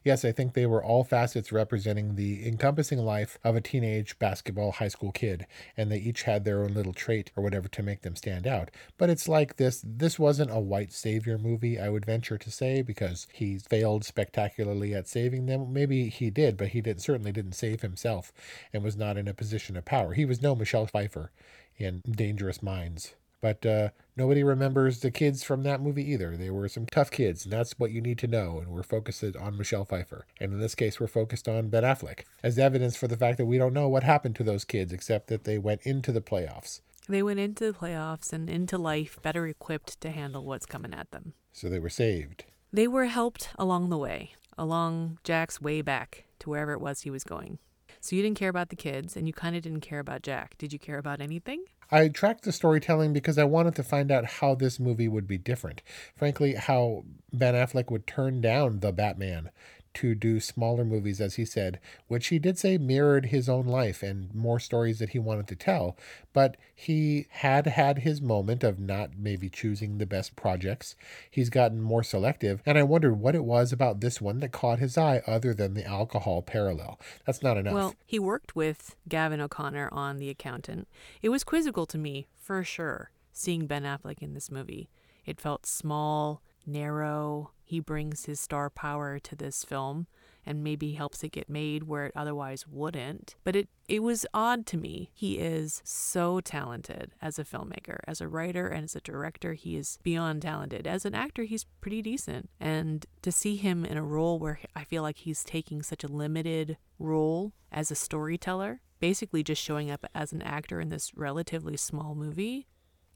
Yes, 0.03 0.25
I 0.25 0.33
think 0.33 0.53
they 0.53 0.65
were 0.65 0.83
all 0.83 1.05
facets 1.05 1.53
representing 1.53 2.15
the 2.15 2.45
encompassing 2.45 2.99
life 2.99 3.37
of 3.45 3.55
a 3.55 3.61
teenage 3.61 4.19
basketball 4.19 4.73
high 4.73 4.89
school 4.89 5.13
kid, 5.13 5.47
and 5.77 5.89
they 5.89 5.97
each 5.97 6.23
had 6.23 6.43
their 6.43 6.63
own 6.63 6.73
little 6.73 6.93
trait 6.93 7.31
or 7.35 7.41
whatever 7.41 7.69
to 7.69 7.81
make 7.81 8.01
them 8.01 8.17
stand 8.17 8.45
out. 8.45 8.71
But 8.97 9.09
it's 9.09 9.29
like 9.29 9.55
this 9.55 9.81
this 9.85 10.19
wasn't 10.19 10.51
a 10.51 10.59
white 10.59 10.91
savior 10.91 11.37
movie, 11.37 11.79
I 11.79 11.87
would 11.87 12.05
venture 12.05 12.37
to 12.37 12.51
say, 12.51 12.81
because 12.81 13.27
he 13.33 13.57
failed 13.57 14.03
spectacularly 14.03 14.93
at 14.93 15.07
saving 15.07 15.45
them. 15.45 15.71
Maybe 15.71 16.09
he 16.09 16.29
did, 16.29 16.57
but 16.57 16.69
he 16.69 16.81
did 16.81 17.01
certainly 17.01 17.31
didn't 17.31 17.53
save 17.53 17.81
himself 17.81 18.33
and 18.73 18.83
was 18.83 18.97
not 18.97 19.17
in 19.17 19.29
a 19.29 19.33
position 19.33 19.77
of 19.77 19.85
power. 19.85 20.13
He 20.13 20.25
was 20.25 20.41
no 20.41 20.55
Michelle 20.55 20.87
Pfeiffer 20.87 21.31
in 21.77 22.01
Dangerous 22.09 22.63
Minds. 22.63 23.15
But 23.41 23.65
uh, 23.65 23.89
nobody 24.15 24.43
remembers 24.43 25.01
the 25.01 25.11
kids 25.11 25.43
from 25.43 25.61
that 25.63 25.79
movie 25.79 26.09
either. 26.11 26.35
They 26.35 26.49
were 26.49 26.67
some 26.67 26.87
tough 26.87 27.11
kids, 27.11 27.43
and 27.43 27.53
that's 27.53 27.77
what 27.77 27.91
you 27.91 28.01
need 28.01 28.17
to 28.19 28.27
know. 28.27 28.57
And 28.59 28.69
we're 28.69 28.81
focused 28.81 29.23
on 29.23 29.57
Michelle 29.57 29.85
Pfeiffer. 29.85 30.25
And 30.39 30.51
in 30.51 30.59
this 30.59 30.73
case, 30.73 30.99
we're 30.99 31.05
focused 31.05 31.47
on 31.47 31.69
Ben 31.69 31.83
Affleck 31.83 32.21
as 32.41 32.57
evidence 32.57 32.95
for 32.95 33.07
the 33.07 33.17
fact 33.17 33.37
that 33.37 33.45
we 33.45 33.59
don't 33.59 33.73
know 33.73 33.87
what 33.87 34.03
happened 34.03 34.35
to 34.37 34.43
those 34.43 34.65
kids 34.65 34.91
except 34.91 35.27
that 35.27 35.43
they 35.43 35.59
went 35.59 35.81
into 35.83 36.11
the 36.11 36.21
playoffs. 36.21 36.81
They 37.07 37.21
went 37.21 37.39
into 37.39 37.71
the 37.71 37.77
playoffs 37.77 38.33
and 38.33 38.49
into 38.49 38.79
life 38.79 39.19
better 39.21 39.45
equipped 39.45 40.01
to 40.01 40.09
handle 40.09 40.43
what's 40.43 40.65
coming 40.65 40.93
at 40.93 41.11
them. 41.11 41.33
So 41.53 41.69
they 41.69 41.77
were 41.77 41.89
saved. 41.89 42.45
They 42.73 42.87
were 42.87 43.05
helped 43.05 43.49
along 43.59 43.89
the 43.89 43.97
way, 43.97 44.31
along 44.57 45.19
Jack's 45.23 45.61
way 45.61 45.81
back 45.83 46.25
to 46.39 46.49
wherever 46.49 46.73
it 46.73 46.81
was 46.81 47.01
he 47.01 47.11
was 47.11 47.23
going. 47.23 47.59
So 48.05 48.15
you 48.15 48.21
didn't 48.21 48.37
care 48.37 48.49
about 48.49 48.69
the 48.69 48.75
kids 48.75 49.17
and 49.17 49.25
you 49.25 49.33
kind 49.33 49.55
of 49.55 49.63
didn't 49.63 49.81
care 49.81 49.97
about 49.97 50.21
Jack. 50.21 50.59
Did 50.59 50.71
you 50.71 50.77
care 50.77 50.99
about 50.99 51.21
anything? 51.21 51.63
I 51.89 52.07
tracked 52.09 52.43
the 52.43 52.51
storytelling 52.51 53.13
because 53.13 53.39
I 53.39 53.45
wanted 53.45 53.73
to 53.77 53.83
find 53.83 54.11
out 54.11 54.25
how 54.25 54.53
this 54.53 54.79
movie 54.79 55.07
would 55.07 55.27
be 55.27 55.39
different. 55.39 55.81
Frankly, 56.15 56.53
how 56.53 57.03
Ben 57.33 57.55
Affleck 57.55 57.89
would 57.89 58.05
turn 58.05 58.41
down 58.41 58.81
the 58.81 58.91
Batman 58.91 59.49
to 59.95 60.15
do 60.15 60.39
smaller 60.39 60.85
movies, 60.85 61.19
as 61.19 61.35
he 61.35 61.45
said, 61.45 61.79
which 62.07 62.27
he 62.27 62.39
did 62.39 62.57
say 62.57 62.77
mirrored 62.77 63.27
his 63.27 63.49
own 63.49 63.65
life 63.65 64.03
and 64.03 64.33
more 64.33 64.59
stories 64.59 64.99
that 64.99 65.09
he 65.09 65.19
wanted 65.19 65.47
to 65.47 65.55
tell. 65.55 65.97
But 66.33 66.57
he 66.73 67.27
had 67.29 67.65
had 67.67 67.99
his 67.99 68.21
moment 68.21 68.63
of 68.63 68.79
not 68.79 69.17
maybe 69.17 69.49
choosing 69.49 69.97
the 69.97 70.05
best 70.05 70.35
projects. 70.35 70.95
He's 71.29 71.49
gotten 71.49 71.81
more 71.81 72.03
selective, 72.03 72.61
and 72.65 72.77
I 72.77 72.83
wondered 72.83 73.15
what 73.15 73.35
it 73.35 73.43
was 73.43 73.71
about 73.71 74.01
this 74.01 74.21
one 74.21 74.39
that 74.39 74.51
caught 74.51 74.79
his 74.79 74.97
eye 74.97 75.21
other 75.25 75.53
than 75.53 75.73
the 75.73 75.85
alcohol 75.85 76.41
parallel. 76.41 76.99
That's 77.25 77.41
not 77.41 77.57
enough. 77.57 77.73
Well, 77.73 77.95
he 78.05 78.19
worked 78.19 78.55
with 78.55 78.95
Gavin 79.07 79.41
O'Connor 79.41 79.89
on 79.91 80.17
The 80.17 80.29
Accountant. 80.29 80.87
It 81.21 81.29
was 81.29 81.43
quizzical 81.43 81.85
to 81.87 81.97
me, 81.97 82.27
for 82.37 82.63
sure, 82.63 83.11
seeing 83.31 83.65
Ben 83.65 83.83
Affleck 83.83 84.21
in 84.21 84.33
this 84.33 84.51
movie. 84.51 84.89
It 85.25 85.41
felt 85.41 85.65
small, 85.65 86.41
narrow. 86.65 87.51
He 87.65 87.79
brings 87.79 88.25
his 88.25 88.39
star 88.39 88.69
power 88.69 89.17
to 89.19 89.35
this 89.35 89.63
film 89.63 90.07
and 90.45 90.63
maybe 90.63 90.93
helps 90.93 91.23
it 91.23 91.31
get 91.31 91.49
made 91.49 91.83
where 91.83 92.05
it 92.05 92.11
otherwise 92.15 92.67
wouldn't. 92.67 93.35
But 93.43 93.55
it, 93.55 93.67
it 93.87 94.03
was 94.03 94.27
odd 94.33 94.67
to 94.67 94.77
me. 94.77 95.09
He 95.13 95.39
is 95.39 95.81
so 95.83 96.39
talented 96.39 97.13
as 97.21 97.39
a 97.39 97.43
filmmaker, 97.43 97.97
as 98.07 98.21
a 98.21 98.27
writer, 98.27 98.67
and 98.67 98.83
as 98.83 98.95
a 98.95 99.01
director. 99.01 99.53
He 99.53 99.75
is 99.75 99.97
beyond 100.03 100.43
talented. 100.43 100.85
As 100.85 101.03
an 101.03 101.15
actor, 101.15 101.43
he's 101.43 101.65
pretty 101.81 102.03
decent. 102.03 102.49
And 102.59 103.05
to 103.23 103.31
see 103.31 103.55
him 103.55 103.83
in 103.83 103.97
a 103.97 104.03
role 104.03 104.37
where 104.37 104.59
I 104.75 104.83
feel 104.83 105.01
like 105.01 105.17
he's 105.17 105.43
taking 105.43 105.81
such 105.81 106.03
a 106.03 106.11
limited 106.11 106.77
role 106.99 107.53
as 107.71 107.89
a 107.89 107.95
storyteller, 107.95 108.81
basically 108.99 109.43
just 109.43 109.61
showing 109.61 109.89
up 109.89 110.05
as 110.13 110.31
an 110.31 110.43
actor 110.43 110.79
in 110.79 110.89
this 110.89 111.11
relatively 111.15 111.75
small 111.75 112.13
movie, 112.13 112.67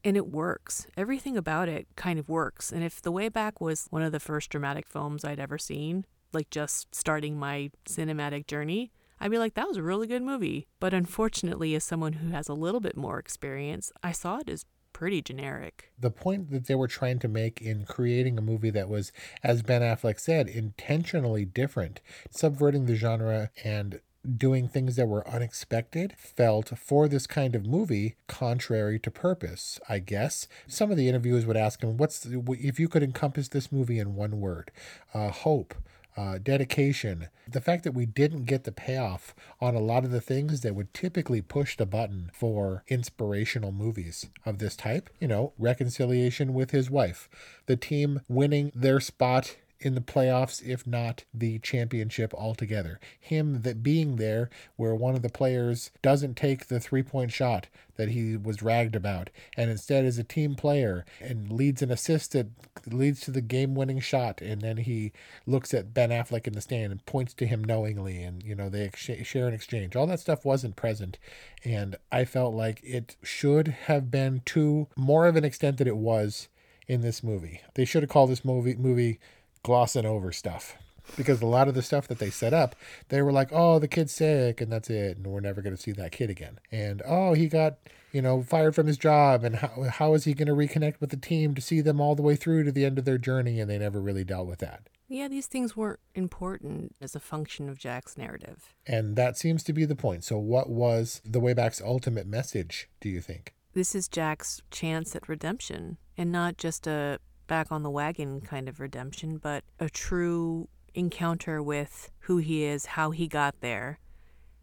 and 0.04 0.16
it 0.16 0.28
works. 0.28 0.86
Everything 0.96 1.36
about 1.36 1.68
it 1.68 1.86
kind 1.96 2.18
of 2.18 2.28
works. 2.28 2.72
And 2.72 2.82
if 2.82 3.00
The 3.02 3.12
Way 3.12 3.28
Back 3.28 3.60
was 3.60 3.86
one 3.90 4.02
of 4.02 4.12
the 4.12 4.20
first 4.20 4.50
dramatic 4.50 4.86
films 4.86 5.24
I'd 5.24 5.40
ever 5.40 5.58
seen, 5.58 6.04
like 6.32 6.50
just 6.50 6.94
starting 6.94 7.38
my 7.38 7.70
cinematic 7.86 8.46
journey, 8.46 8.92
I'd 9.20 9.30
be 9.30 9.38
like, 9.38 9.54
that 9.54 9.68
was 9.68 9.76
a 9.76 9.82
really 9.82 10.06
good 10.06 10.22
movie. 10.22 10.66
But 10.78 10.94
unfortunately, 10.94 11.74
as 11.74 11.84
someone 11.84 12.14
who 12.14 12.30
has 12.30 12.48
a 12.48 12.54
little 12.54 12.80
bit 12.80 12.96
more 12.96 13.18
experience, 13.18 13.92
I 14.02 14.12
saw 14.12 14.38
it 14.38 14.48
as 14.48 14.64
pretty 14.92 15.22
generic. 15.22 15.92
The 15.98 16.10
point 16.10 16.50
that 16.50 16.66
they 16.66 16.74
were 16.74 16.88
trying 16.88 17.18
to 17.20 17.28
make 17.28 17.60
in 17.60 17.84
creating 17.84 18.38
a 18.38 18.42
movie 18.42 18.70
that 18.70 18.88
was, 18.88 19.12
as 19.42 19.62
Ben 19.62 19.82
Affleck 19.82 20.18
said, 20.18 20.48
intentionally 20.48 21.44
different, 21.44 22.00
subverting 22.30 22.86
the 22.86 22.96
genre 22.96 23.50
and 23.62 24.00
doing 24.36 24.68
things 24.68 24.96
that 24.96 25.06
were 25.06 25.26
unexpected 25.28 26.14
felt 26.18 26.78
for 26.78 27.08
this 27.08 27.26
kind 27.26 27.54
of 27.54 27.66
movie 27.66 28.16
contrary 28.26 28.98
to 28.98 29.10
purpose 29.10 29.80
i 29.88 29.98
guess 29.98 30.46
some 30.66 30.90
of 30.90 30.96
the 30.96 31.08
interviewers 31.08 31.46
would 31.46 31.56
ask 31.56 31.82
him 31.82 31.96
what's 31.96 32.20
the, 32.20 32.42
if 32.60 32.78
you 32.78 32.88
could 32.88 33.02
encompass 33.02 33.48
this 33.48 33.72
movie 33.72 33.98
in 33.98 34.14
one 34.14 34.40
word 34.40 34.70
uh, 35.14 35.30
hope 35.30 35.74
uh, 36.16 36.38
dedication, 36.38 37.28
the 37.48 37.60
fact 37.60 37.84
that 37.84 37.94
we 37.94 38.04
didn't 38.04 38.44
get 38.44 38.64
the 38.64 38.72
payoff 38.72 39.34
on 39.60 39.74
a 39.74 39.80
lot 39.80 40.04
of 40.04 40.10
the 40.10 40.20
things 40.20 40.60
that 40.60 40.74
would 40.74 40.92
typically 40.92 41.40
push 41.40 41.76
the 41.76 41.86
button 41.86 42.30
for 42.34 42.84
inspirational 42.88 43.72
movies 43.72 44.28
of 44.44 44.58
this 44.58 44.76
type. 44.76 45.08
You 45.20 45.28
know, 45.28 45.52
reconciliation 45.58 46.52
with 46.52 46.72
his 46.72 46.90
wife, 46.90 47.28
the 47.66 47.76
team 47.76 48.20
winning 48.28 48.72
their 48.74 49.00
spot 49.00 49.56
in 49.80 49.94
the 49.94 50.00
playoffs, 50.00 50.62
if 50.62 50.86
not 50.86 51.24
the 51.32 51.58
championship 51.60 52.34
altogether. 52.34 53.00
Him 53.18 53.62
that 53.62 53.82
being 53.82 54.16
there 54.16 54.50
where 54.76 54.94
one 54.94 55.14
of 55.14 55.22
the 55.22 55.30
players 55.30 55.90
doesn't 56.02 56.36
take 56.36 56.66
the 56.66 56.80
three 56.80 57.02
point 57.02 57.32
shot 57.32 57.68
that 57.96 58.10
he 58.10 58.36
was 58.36 58.62
ragged 58.62 58.96
about, 58.96 59.30
and 59.56 59.70
instead 59.70 60.04
is 60.04 60.18
a 60.18 60.24
team 60.24 60.54
player 60.54 61.04
and 61.20 61.52
leads 61.52 61.82
an 61.82 61.90
assist 61.90 62.32
that 62.32 62.48
leads 62.86 63.20
to 63.20 63.30
the 63.30 63.40
game 63.40 63.74
winning 63.74 64.00
shot, 64.00 64.40
and 64.40 64.62
then 64.62 64.78
he 64.78 65.12
looks 65.46 65.74
at 65.74 65.92
Ben 65.92 66.10
Affleck 66.10 66.46
in 66.46 66.54
the 66.54 66.60
stand 66.60 66.92
and 66.92 67.04
points 67.04 67.34
to 67.34 67.46
him 67.46 67.62
knowingly, 67.62 68.22
and 68.22 68.42
you 68.42 68.54
know 68.54 68.68
they 68.68 68.84
ex- 68.84 69.26
share 69.26 69.48
an 69.48 69.54
exchange. 69.54 69.96
All 69.96 70.06
that 70.06 70.20
stuff 70.20 70.44
wasn't 70.44 70.76
present, 70.76 71.18
and 71.64 71.96
I 72.10 72.24
felt 72.24 72.54
like 72.54 72.80
it 72.82 73.16
should 73.22 73.68
have 73.68 74.10
been 74.10 74.42
to 74.46 74.88
more 74.96 75.26
of 75.26 75.36
an 75.36 75.44
extent 75.44 75.78
that 75.78 75.88
it 75.88 75.96
was 75.96 76.48
in 76.88 77.02
this 77.02 77.22
movie. 77.22 77.60
They 77.74 77.84
should 77.84 78.02
have 78.02 78.10
called 78.10 78.30
this 78.30 78.44
movie 78.44 78.74
movie 78.74 79.20
glossing 79.62 80.06
over 80.06 80.32
stuff 80.32 80.76
because 81.16 81.42
a 81.42 81.46
lot 81.46 81.68
of 81.68 81.74
the 81.74 81.82
stuff 81.82 82.08
that 82.08 82.18
they 82.18 82.30
set 82.30 82.52
up, 82.52 82.76
they 83.08 83.22
were 83.22 83.32
like, 83.32 83.48
"Oh, 83.52 83.78
the 83.78 83.88
kid's 83.88 84.12
sick, 84.12 84.60
and 84.60 84.70
that's 84.70 84.90
it, 84.90 85.16
and 85.16 85.26
we're 85.26 85.40
never 85.40 85.62
going 85.62 85.74
to 85.74 85.80
see 85.80 85.92
that 85.92 86.12
kid 86.12 86.30
again." 86.30 86.58
And 86.70 87.02
oh, 87.06 87.34
he 87.34 87.48
got 87.48 87.78
you 88.12 88.22
know 88.22 88.42
fired 88.42 88.74
from 88.74 88.86
his 88.86 88.98
job, 88.98 89.44
and 89.44 89.56
how 89.56 89.82
how 89.90 90.14
is 90.14 90.24
he 90.24 90.34
going 90.34 90.48
to 90.48 90.54
reconnect 90.54 91.00
with 91.00 91.10
the 91.10 91.16
team 91.16 91.54
to 91.54 91.60
see 91.60 91.80
them 91.80 92.00
all 92.00 92.14
the 92.14 92.22
way 92.22 92.36
through 92.36 92.64
to 92.64 92.72
the 92.72 92.84
end 92.84 92.98
of 92.98 93.04
their 93.04 93.18
journey? 93.18 93.60
And 93.60 93.70
they 93.70 93.78
never 93.78 94.00
really 94.00 94.24
dealt 94.24 94.46
with 94.46 94.60
that. 94.60 94.88
Yeah, 95.08 95.26
these 95.26 95.48
things 95.48 95.76
weren't 95.76 95.98
important 96.14 96.94
as 97.00 97.16
a 97.16 97.20
function 97.20 97.68
of 97.68 97.78
Jack's 97.78 98.16
narrative. 98.16 98.76
And 98.86 99.16
that 99.16 99.36
seems 99.36 99.64
to 99.64 99.72
be 99.72 99.84
the 99.84 99.96
point. 99.96 100.22
So, 100.22 100.38
what 100.38 100.70
was 100.70 101.20
the 101.24 101.40
Wayback's 101.40 101.80
ultimate 101.80 102.28
message? 102.28 102.88
Do 103.00 103.08
you 103.08 103.20
think? 103.20 103.54
This 103.72 103.94
is 103.94 104.06
Jack's 104.06 104.62
chance 104.70 105.16
at 105.16 105.28
redemption, 105.28 105.98
and 106.16 106.30
not 106.30 106.58
just 106.58 106.86
a 106.86 107.18
back 107.50 107.72
on 107.72 107.82
the 107.82 107.90
wagon 107.90 108.40
kind 108.40 108.68
of 108.68 108.78
redemption, 108.78 109.36
but 109.36 109.64
a 109.80 109.90
true 109.90 110.68
encounter 110.94 111.60
with 111.60 112.08
who 112.20 112.36
he 112.36 112.62
is, 112.62 112.86
how 112.86 113.10
he 113.10 113.26
got 113.26 113.60
there, 113.60 113.98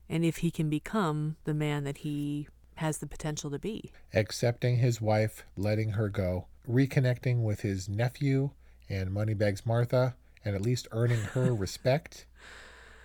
and 0.08 0.24
if 0.24 0.38
he 0.38 0.50
can 0.50 0.70
become 0.70 1.36
the 1.44 1.54
man 1.54 1.84
that 1.84 1.98
he 1.98 2.48
has 2.76 3.00
the 3.00 3.06
potential 3.06 3.52
to 3.52 3.60
be. 3.60 3.92
Accepting 4.14 4.78
his 4.78 5.02
wife, 5.02 5.44
letting 5.58 5.92
her 5.92 6.08
go, 6.08 6.46
reconnecting 6.66 7.44
with 7.44 7.60
his 7.60 7.90
nephew 7.90 8.52
and 8.88 9.12
Moneybags 9.12 9.66
Martha, 9.66 10.16
and 10.46 10.56
at 10.56 10.62
least 10.62 10.88
earning 10.94 11.20
her 11.34 11.54
respect, 11.54 12.26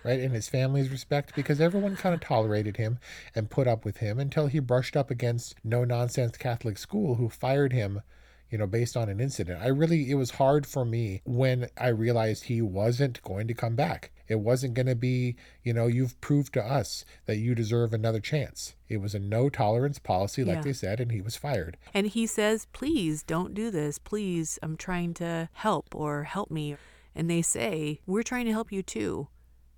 right? 0.05 0.21
And 0.21 0.33
his 0.33 0.47
family's 0.47 0.91
respect, 0.91 1.35
because 1.35 1.59
everyone 1.59 1.97
kind 1.97 2.15
of 2.15 2.21
tolerated 2.21 2.77
him 2.77 2.99
and 3.35 3.49
put 3.49 3.67
up 3.67 3.83
with 3.83 3.97
him 3.97 4.17
until 4.17 4.47
he 4.47 4.59
brushed 4.59 4.95
up 4.95 5.11
against 5.11 5.55
no 5.61 5.83
nonsense 5.83 6.37
Catholic 6.37 6.77
school 6.77 7.15
who 7.15 7.27
fired 7.27 7.73
him 7.73 8.01
you 8.53 8.59
know, 8.59 8.67
based 8.67 8.95
on 8.95 9.09
an 9.09 9.19
incident. 9.19 9.59
I 9.59 9.69
really, 9.69 10.11
it 10.11 10.13
was 10.13 10.29
hard 10.29 10.67
for 10.67 10.85
me 10.85 11.23
when 11.25 11.69
I 11.75 11.87
realized 11.87 12.43
he 12.43 12.61
wasn't 12.61 13.19
going 13.23 13.47
to 13.47 13.55
come 13.55 13.75
back. 13.75 14.11
It 14.27 14.41
wasn't 14.41 14.75
going 14.75 14.85
to 14.85 14.95
be, 14.95 15.37
you 15.63 15.73
know, 15.73 15.87
you've 15.87 16.21
proved 16.21 16.53
to 16.53 16.63
us 16.63 17.03
that 17.25 17.37
you 17.37 17.55
deserve 17.55 17.95
another 17.95 18.19
chance. 18.19 18.75
It 18.87 18.97
was 18.97 19.15
a 19.15 19.19
no 19.19 19.49
tolerance 19.49 19.97
policy, 19.97 20.43
like 20.43 20.57
yeah. 20.57 20.61
they 20.61 20.73
said, 20.73 20.99
and 20.99 21.11
he 21.11 21.19
was 21.19 21.35
fired. 21.35 21.77
And 21.95 22.05
he 22.05 22.27
says, 22.27 22.67
please 22.73 23.23
don't 23.23 23.55
do 23.55 23.71
this. 23.71 23.97
Please, 23.97 24.59
I'm 24.61 24.77
trying 24.77 25.15
to 25.15 25.49
help 25.53 25.95
or 25.95 26.25
help 26.25 26.51
me. 26.51 26.75
And 27.15 27.31
they 27.31 27.41
say, 27.41 28.01
we're 28.05 28.21
trying 28.21 28.45
to 28.45 28.51
help 28.51 28.71
you 28.71 28.83
too. 28.83 29.29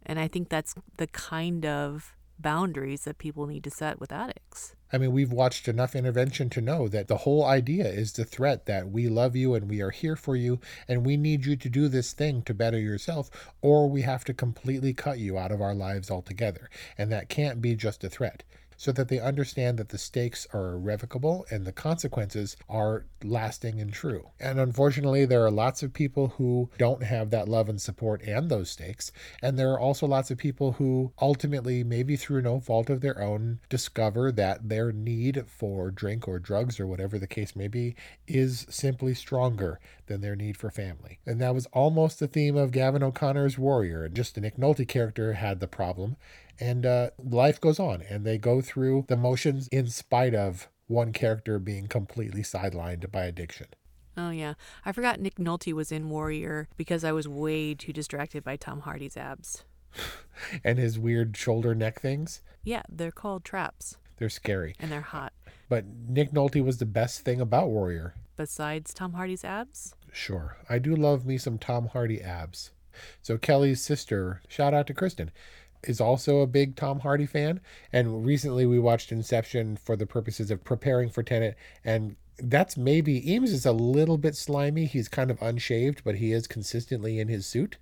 And 0.05 0.19
I 0.19 0.27
think 0.27 0.49
that's 0.49 0.75
the 0.97 1.07
kind 1.07 1.65
of 1.65 2.13
boundaries 2.37 3.05
that 3.05 3.19
people 3.19 3.47
need 3.47 3.63
to 3.63 3.71
set 3.71 4.01
with 4.01 4.11
addicts. 4.11 4.74
I 4.93 4.97
mean, 4.97 5.11
we've 5.11 5.31
watched 5.31 5.67
enough 5.67 5.95
intervention 5.95 6.49
to 6.51 6.61
know 6.61 6.87
that 6.87 7.07
the 7.07 7.17
whole 7.17 7.43
idea 7.43 7.87
is 7.87 8.13
the 8.13 8.23
threat 8.23 8.65
that 8.65 8.89
we 8.89 9.07
love 9.07 9.35
you 9.35 9.55
and 9.55 9.69
we 9.69 9.81
are 9.81 9.89
here 9.89 10.15
for 10.15 10.35
you 10.35 10.59
and 10.87 11.05
we 11.05 11.17
need 11.17 11.45
you 11.45 11.55
to 11.55 11.69
do 11.69 11.87
this 11.87 12.13
thing 12.13 12.43
to 12.43 12.53
better 12.53 12.79
yourself, 12.79 13.29
or 13.61 13.89
we 13.89 14.03
have 14.03 14.23
to 14.25 14.33
completely 14.33 14.93
cut 14.93 15.19
you 15.19 15.37
out 15.37 15.51
of 15.51 15.61
our 15.61 15.73
lives 15.73 16.11
altogether. 16.11 16.69
And 16.97 17.11
that 17.11 17.29
can't 17.29 17.61
be 17.61 17.75
just 17.75 18.03
a 18.03 18.09
threat. 18.09 18.43
So 18.77 18.91
that 18.91 19.07
they 19.07 19.19
understand 19.19 19.77
that 19.77 19.89
the 19.89 19.97
stakes 19.97 20.47
are 20.53 20.73
irrevocable 20.73 21.45
and 21.49 21.65
the 21.65 21.71
consequences 21.71 22.57
are 22.69 23.05
lasting 23.23 23.79
and 23.79 23.93
true. 23.93 24.29
And 24.39 24.59
unfortunately, 24.59 25.25
there 25.25 25.45
are 25.45 25.51
lots 25.51 25.83
of 25.83 25.93
people 25.93 26.29
who 26.37 26.69
don't 26.77 27.03
have 27.03 27.29
that 27.31 27.47
love 27.47 27.69
and 27.69 27.81
support 27.81 28.21
and 28.23 28.49
those 28.49 28.69
stakes. 28.69 29.11
And 29.41 29.57
there 29.57 29.71
are 29.71 29.79
also 29.79 30.05
lots 30.07 30.31
of 30.31 30.37
people 30.37 30.73
who 30.73 31.11
ultimately, 31.21 31.83
maybe 31.83 32.15
through 32.15 32.41
no 32.41 32.59
fault 32.59 32.89
of 32.89 33.01
their 33.01 33.21
own, 33.21 33.59
discover 33.69 34.31
that 34.33 34.69
their 34.69 34.91
need 34.91 35.45
for 35.47 35.91
drink 35.91 36.27
or 36.27 36.39
drugs 36.39 36.79
or 36.79 36.87
whatever 36.87 37.17
the 37.17 37.27
case 37.27 37.55
may 37.55 37.67
be 37.67 37.95
is 38.27 38.65
simply 38.69 39.13
stronger 39.13 39.79
than 40.07 40.21
their 40.21 40.35
need 40.35 40.57
for 40.57 40.69
family. 40.69 41.19
And 41.25 41.41
that 41.41 41.53
was 41.53 41.65
almost 41.67 42.19
the 42.19 42.27
theme 42.27 42.55
of 42.55 42.71
Gavin 42.71 43.03
O'Connor's 43.03 43.57
Warrior. 43.57 44.07
Just 44.09 44.35
the 44.35 44.41
Nick 44.41 44.57
Nolte 44.57 44.87
character 44.87 45.33
had 45.33 45.59
the 45.59 45.67
problem. 45.67 46.17
And 46.59 46.85
uh, 46.85 47.09
life 47.17 47.59
goes 47.59 47.79
on, 47.79 48.01
and 48.09 48.25
they 48.25 48.37
go 48.37 48.61
through 48.61 49.05
the 49.07 49.17
motions 49.17 49.67
in 49.69 49.87
spite 49.87 50.33
of 50.33 50.69
one 50.87 51.11
character 51.11 51.59
being 51.59 51.87
completely 51.87 52.41
sidelined 52.41 53.11
by 53.11 53.25
addiction. 53.25 53.67
Oh 54.17 54.29
yeah, 54.29 54.53
I 54.85 54.91
forgot 54.91 55.19
Nick 55.19 55.35
Nolte 55.35 55.73
was 55.73 55.91
in 55.91 56.09
Warrior 56.09 56.69
because 56.77 57.03
I 57.03 57.11
was 57.11 57.27
way 57.27 57.73
too 57.73 57.91
distracted 57.91 58.43
by 58.43 58.55
Tom 58.55 58.81
Hardy's 58.81 59.17
abs. 59.17 59.65
and 60.63 60.77
his 60.77 60.97
weird 60.99 61.35
shoulder 61.35 61.75
neck 61.75 61.99
things. 61.99 62.41
Yeah, 62.63 62.83
they're 62.89 63.11
called 63.11 63.43
traps. 63.43 63.97
They're 64.17 64.29
scary. 64.29 64.75
And 64.79 64.91
they're 64.91 65.01
hot. 65.01 65.33
But 65.67 65.85
Nick 66.07 66.31
Nolte 66.31 66.63
was 66.63 66.77
the 66.77 66.85
best 66.85 67.21
thing 67.21 67.41
about 67.41 67.69
Warrior. 67.69 68.15
Besides 68.37 68.93
Tom 68.93 69.13
Hardy's 69.13 69.43
abs? 69.43 69.95
Sure. 70.11 70.57
I 70.69 70.79
do 70.79 70.95
love 70.95 71.25
me 71.25 71.37
some 71.37 71.57
Tom 71.57 71.87
Hardy 71.87 72.21
abs. 72.21 72.71
So 73.21 73.37
Kelly's 73.37 73.83
sister, 73.83 74.41
shout 74.47 74.73
out 74.73 74.87
to 74.87 74.93
Kristen, 74.93 75.31
is 75.87 76.01
also 76.01 76.39
a 76.39 76.47
big 76.47 76.75
Tom 76.75 76.99
Hardy 76.99 77.25
fan. 77.25 77.61
And 77.91 78.25
recently 78.25 78.65
we 78.65 78.79
watched 78.79 79.11
Inception 79.11 79.77
for 79.77 79.95
the 79.95 80.05
purposes 80.05 80.51
of 80.51 80.63
preparing 80.63 81.09
for 81.09 81.23
Tenet. 81.23 81.55
And 81.83 82.15
that's 82.37 82.75
maybe 82.75 83.31
Eames 83.31 83.51
is 83.51 83.65
a 83.65 83.71
little 83.71 84.17
bit 84.17 84.35
slimy. 84.35 84.85
He's 84.85 85.07
kind 85.07 85.31
of 85.31 85.39
unshaved, 85.39 86.03
but 86.03 86.15
he 86.15 86.31
is 86.31 86.47
consistently 86.47 87.19
in 87.19 87.27
his 87.27 87.45
suit. 87.45 87.77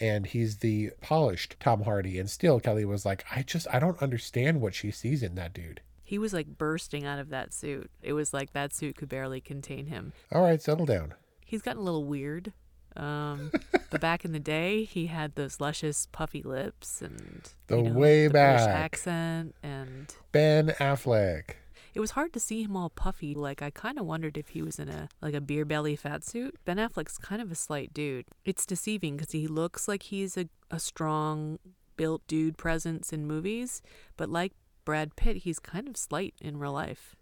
And 0.00 0.26
he's 0.26 0.58
the 0.58 0.90
polished 1.00 1.56
Tom 1.60 1.82
Hardy. 1.82 2.18
And 2.18 2.30
still, 2.30 2.60
Kelly 2.60 2.84
was 2.84 3.04
like, 3.04 3.24
I 3.34 3.42
just, 3.42 3.66
I 3.72 3.78
don't 3.78 4.00
understand 4.02 4.60
what 4.60 4.74
she 4.74 4.90
sees 4.90 5.22
in 5.22 5.34
that 5.34 5.52
dude. 5.52 5.80
He 6.02 6.18
was 6.18 6.32
like 6.32 6.56
bursting 6.56 7.04
out 7.04 7.18
of 7.18 7.28
that 7.28 7.52
suit. 7.52 7.90
It 8.00 8.14
was 8.14 8.32
like 8.32 8.52
that 8.54 8.72
suit 8.72 8.96
could 8.96 9.10
barely 9.10 9.42
contain 9.42 9.86
him. 9.86 10.14
All 10.32 10.42
right, 10.42 10.62
settle 10.62 10.86
down. 10.86 11.12
He's 11.44 11.60
gotten 11.60 11.82
a 11.82 11.84
little 11.84 12.04
weird. 12.04 12.52
Um, 12.98 13.52
but 13.90 14.00
back 14.00 14.24
in 14.24 14.32
the 14.32 14.40
day, 14.40 14.84
he 14.84 15.06
had 15.06 15.34
those 15.36 15.60
luscious, 15.60 16.06
puffy 16.10 16.42
lips 16.42 17.00
and 17.00 17.48
the 17.68 17.76
you 17.76 17.82
know, 17.84 17.98
way 17.98 18.26
the 18.26 18.32
back 18.32 18.58
British 18.58 18.74
accent 18.74 19.54
and 19.62 20.14
Ben 20.32 20.68
Affleck. 20.80 21.54
It 21.94 22.00
was 22.00 22.12
hard 22.12 22.32
to 22.34 22.40
see 22.40 22.62
him 22.62 22.76
all 22.76 22.90
puffy. 22.90 23.34
Like 23.34 23.62
I 23.62 23.70
kind 23.70 23.98
of 23.98 24.06
wondered 24.06 24.36
if 24.36 24.48
he 24.48 24.62
was 24.62 24.78
in 24.78 24.88
a 24.88 25.08
like 25.22 25.34
a 25.34 25.40
beer 25.40 25.64
belly 25.64 25.96
fat 25.96 26.24
suit. 26.24 26.56
Ben 26.64 26.76
Affleck's 26.76 27.18
kind 27.18 27.40
of 27.40 27.50
a 27.50 27.56
slight 27.56 27.94
dude. 27.94 28.26
It's 28.44 28.66
deceiving 28.66 29.16
because 29.16 29.32
he 29.32 29.46
looks 29.46 29.88
like 29.88 30.04
he's 30.04 30.36
a, 30.36 30.48
a 30.70 30.78
strong 30.78 31.58
built 31.96 32.26
dude 32.26 32.56
presence 32.56 33.12
in 33.12 33.26
movies, 33.26 33.82
but 34.16 34.28
like 34.28 34.52
Brad 34.84 35.16
Pitt, 35.16 35.38
he's 35.38 35.58
kind 35.58 35.88
of 35.88 35.96
slight 35.96 36.34
in 36.40 36.58
real 36.58 36.72
life. 36.72 37.14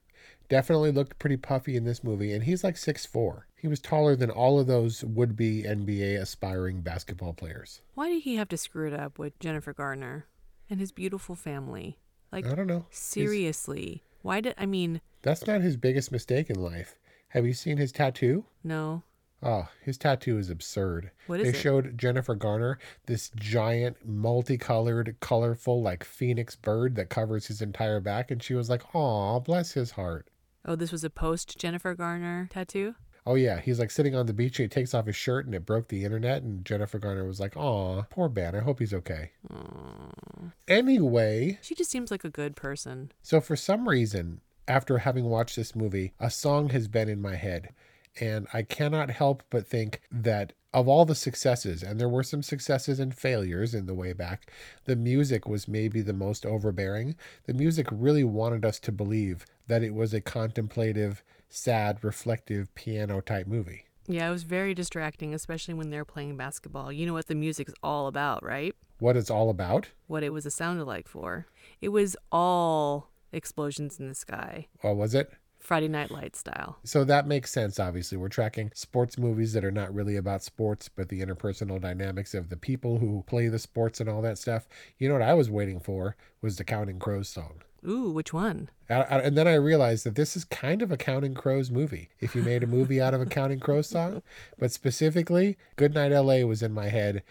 Definitely 0.49 0.93
looked 0.93 1.19
pretty 1.19 1.37
puffy 1.37 1.77
in 1.77 1.85
this 1.85 2.05
movie, 2.05 2.33
and 2.33 2.45
he's 2.45 2.63
like 2.63 2.77
six 2.77 3.05
four. 3.05 3.47
He 3.57 3.69
was 3.69 3.81
taller 3.81 4.15
than 4.15 4.31
all 4.31 4.61
of 4.61 4.67
those 4.67 5.03
would 5.03 5.37
be 5.37 5.65
NBA 5.65 6.21
aspiring 6.21 6.83
basketball 6.83 7.33
players. 7.33 7.81
Why 7.95 8.09
did 8.09 8.23
he 8.23 8.37
have 8.37 8.49
to 8.51 8.57
screw 8.57 8.87
it 8.87 8.95
up 8.95 9.19
with 9.19 9.39
Jennifer 9.41 9.73
Garner 9.73 10.27
and 10.71 10.79
his 10.79 10.93
beautiful 10.93 11.35
family? 11.35 11.99
Like 12.31 12.47
I 12.47 12.55
don't 12.55 12.67
know. 12.67 12.87
Seriously. 12.91 13.87
He's... 13.87 14.23
Why 14.23 14.41
did 14.41 14.55
I 14.59 14.67
mean 14.67 15.01
That's 15.23 15.47
not 15.47 15.61
his 15.63 15.77
biggest 15.77 16.13
mistake 16.13 16.51
in 16.51 16.63
life. 16.63 16.97
Have 17.31 17.47
you 17.47 17.53
seen 17.53 17.77
his 17.77 17.93
tattoo? 17.93 18.45
No. 18.63 19.03
Oh, 19.43 19.69
his 19.83 19.99
tattoo 19.99 20.39
is 20.39 20.49
absurd. 20.49 21.11
What 21.27 21.41
is 21.41 21.45
they 21.53 21.59
it? 21.59 21.61
showed 21.61 21.99
Jennifer 21.99 22.35
Garner 22.35 22.79
this 23.07 23.31
giant, 23.37 23.97
multicolored, 24.05 25.17
colorful, 25.21 25.83
like 25.83 26.05
phoenix 26.05 26.57
bird 26.57 26.95
that 26.97 27.11
covers 27.11 27.47
his 27.47 27.61
entire 27.61 28.01
back, 28.01 28.31
and 28.31 28.43
she 28.43 28.55
was 28.55 28.71
like, 28.71 28.95
"Aw, 28.95 29.41
bless 29.41 29.73
his 29.73 29.91
heart." 29.91 30.29
Oh, 30.67 30.75
this 30.75 30.91
was 30.91 31.05
a 31.05 31.11
post 31.11 31.59
Jennifer 31.59 31.95
Garner 31.95 32.49
tattoo. 32.51 32.97
Oh 33.25 33.35
yeah, 33.35 33.61
he's 33.61 33.81
like 33.81 33.91
sitting 33.91 34.15
on 34.15 34.27
the 34.27 34.33
beach. 34.33 34.59
And 34.59 34.65
he 34.65 34.69
takes 34.69 34.95
off 34.95 35.07
his 35.07 35.17
shirt, 35.17 35.47
and 35.47 35.55
it 35.55 35.65
broke 35.65 35.89
the 35.89 36.05
internet. 36.05 36.43
And 36.43 36.65
Jennifer 36.65 36.99
Garner 36.99 37.25
was 37.25 37.41
like, 37.41 37.57
"Aw, 37.57 38.03
poor 38.11 38.29
Ben. 38.29 38.55
I 38.55 38.61
hope 38.61 38.81
he's 38.81 38.95
okay." 38.95 39.31
Aww. 39.51 40.53
Anyway, 40.69 41.59
she 41.63 41.75
just 41.75 41.91
seems 41.91 42.11
like 42.11 42.25
a 42.25 42.31
good 42.31 42.57
person. 42.57 43.13
So 43.23 43.41
for 43.41 43.57
some 43.57 43.89
reason, 43.89 44.41
after 44.69 44.99
having 44.99 45.25
watched 45.25 45.57
this 45.57 45.75
movie, 45.75 46.15
a 46.21 46.31
song 46.31 46.71
has 46.71 46.89
been 46.89 47.09
in 47.09 47.23
my 47.23 47.37
head. 47.37 47.71
And 48.19 48.47
I 48.53 48.63
cannot 48.63 49.11
help 49.11 49.43
but 49.51 49.67
think 49.67 50.01
that 50.11 50.53
of 50.77 50.89
all 50.89 51.07
the 51.07 51.15
successes, 51.15 51.83
and 51.83 51.99
there 51.99 52.09
were 52.09 52.23
some 52.23 52.43
successes 52.43 53.01
and 53.01 53.17
failures 53.17 53.75
in 53.75 53.87
the 53.87 53.95
way 53.95 54.13
back, 54.13 54.53
the 54.85 54.95
music 54.95 55.49
was 55.49 55.67
maybe 55.67 56.03
the 56.03 56.13
most 56.13 56.45
overbearing. 56.45 57.17
The 57.47 57.55
music 57.55 57.87
really 57.91 58.25
wanted 58.25 58.63
us 58.63 58.79
to 58.81 58.93
believe 58.93 59.47
that 59.69 59.83
it 59.83 59.95
was 59.95 60.13
a 60.13 60.21
contemplative, 60.21 61.23
sad, 61.49 62.05
reflective 62.05 62.75
piano 62.75 63.23
type 63.23 63.47
movie. 63.47 63.87
Yeah, 64.07 64.29
it 64.29 64.33
was 64.33 64.43
very 64.43 64.75
distracting, 64.75 65.33
especially 65.33 65.73
when 65.73 65.89
they're 65.89 66.05
playing 66.05 66.37
basketball. 66.37 66.93
You 66.93 67.07
know 67.07 67.15
what 67.15 67.29
the 67.29 67.35
music's 67.35 67.73
all 67.83 68.07
about, 68.07 68.45
right? 68.45 68.75
What 68.99 69.17
it's 69.17 69.31
all 69.31 69.49
about? 69.49 69.89
What 70.09 70.23
it 70.23 70.35
was 70.35 70.45
a 70.45 70.51
sounded 70.51 70.85
like 70.85 71.09
for. 71.09 71.47
It 71.81 71.89
was 71.89 72.19
all 72.31 73.09
explosions 73.33 73.99
in 73.99 74.11
the 74.11 74.15
sky. 74.15 74.67
Oh, 74.85 74.93
was 74.93 75.15
it? 75.15 75.33
Friday 75.67 75.89
Night 75.89 76.13
Light 76.13 76.37
style. 76.37 76.79
So 76.85 77.03
that 77.03 77.27
makes 77.27 77.51
sense, 77.51 77.81
obviously. 77.81 78.17
We're 78.17 78.29
tracking 78.29 78.71
sports 78.73 79.19
movies 79.19 79.53
that 79.53 79.65
are 79.65 79.73
not 79.73 79.93
really 79.93 80.15
about 80.15 80.45
sports, 80.45 80.89
but 80.89 81.09
the 81.09 81.21
interpersonal 81.21 81.81
dynamics 81.81 82.35
of 82.35 82.51
the 82.51 82.57
people 82.57 82.99
who 82.99 83.25
play 83.27 83.49
the 83.49 83.59
sports 83.59 83.99
and 83.99 84.09
all 84.09 84.23
that 84.23 84.39
stuff. 84.39 84.69
You 84.97 85.09
know 85.09 85.15
what 85.15 85.23
I 85.23 85.35
was 85.35 85.51
waiting 85.51 85.81
for 85.81 86.15
was 86.41 86.57
the 86.57 86.63
Counting 86.63 87.01
Crows 87.01 87.29
song. 87.29 87.63
Ooh, 87.87 88.13
which 88.13 88.33
one? 88.33 88.71
And 88.89 89.37
then 89.37 89.49
I 89.49 89.55
realized 89.55 90.07
that 90.07 90.15
this 90.15 90.37
is 90.37 90.45
kind 90.45 90.83
of 90.83 90.93
a 90.93 90.97
Counting 90.97 91.35
Crows 91.35 91.69
movie. 91.69 92.11
If 92.21 92.37
you 92.37 92.43
made 92.43 92.63
a 92.63 92.69
movie 92.69 93.01
out 93.01 93.15
of 93.15 93.21
a 93.21 93.27
Counting 93.27 93.59
Crows 93.59 93.89
song, 93.89 94.23
but 94.61 94.71
specifically, 94.71 95.57
Goodnight 95.75 96.13
LA 96.13 96.47
was 96.47 96.63
in 96.63 96.73
my 96.73 96.91
head 96.91 97.25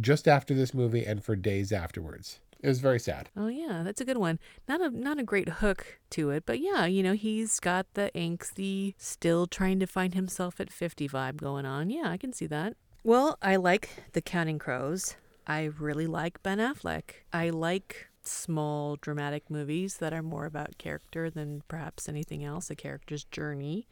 just 0.00 0.26
after 0.26 0.54
this 0.54 0.72
movie 0.72 1.04
and 1.04 1.22
for 1.22 1.36
days 1.36 1.72
afterwards. 1.72 2.40
It 2.62 2.68
was 2.68 2.78
very 2.78 3.00
sad. 3.00 3.28
Oh 3.36 3.48
yeah, 3.48 3.82
that's 3.84 4.00
a 4.00 4.04
good 4.04 4.18
one. 4.18 4.38
Not 4.68 4.80
a 4.80 4.90
not 4.90 5.18
a 5.18 5.24
great 5.24 5.48
hook 5.48 5.98
to 6.10 6.30
it, 6.30 6.44
but 6.46 6.60
yeah, 6.60 6.86
you 6.86 7.02
know, 7.02 7.12
he's 7.12 7.58
got 7.58 7.86
the 7.94 8.10
angsty, 8.14 8.94
still 8.98 9.46
trying 9.48 9.80
to 9.80 9.86
find 9.86 10.14
himself 10.14 10.60
at 10.60 10.70
50 10.70 11.08
vibe 11.08 11.38
going 11.38 11.66
on. 11.66 11.90
Yeah, 11.90 12.08
I 12.08 12.16
can 12.16 12.32
see 12.32 12.46
that. 12.46 12.76
Well, 13.02 13.36
I 13.42 13.56
like 13.56 13.90
The 14.12 14.22
Counting 14.22 14.60
Crows. 14.60 15.16
I 15.44 15.64
really 15.64 16.06
like 16.06 16.40
Ben 16.44 16.58
Affleck. 16.58 17.24
I 17.32 17.50
like 17.50 18.06
small 18.22 18.94
dramatic 18.94 19.50
movies 19.50 19.96
that 19.96 20.12
are 20.12 20.22
more 20.22 20.46
about 20.46 20.78
character 20.78 21.28
than 21.28 21.62
perhaps 21.66 22.08
anything 22.08 22.44
else, 22.44 22.70
a 22.70 22.76
character's 22.76 23.24
journey. 23.24 23.88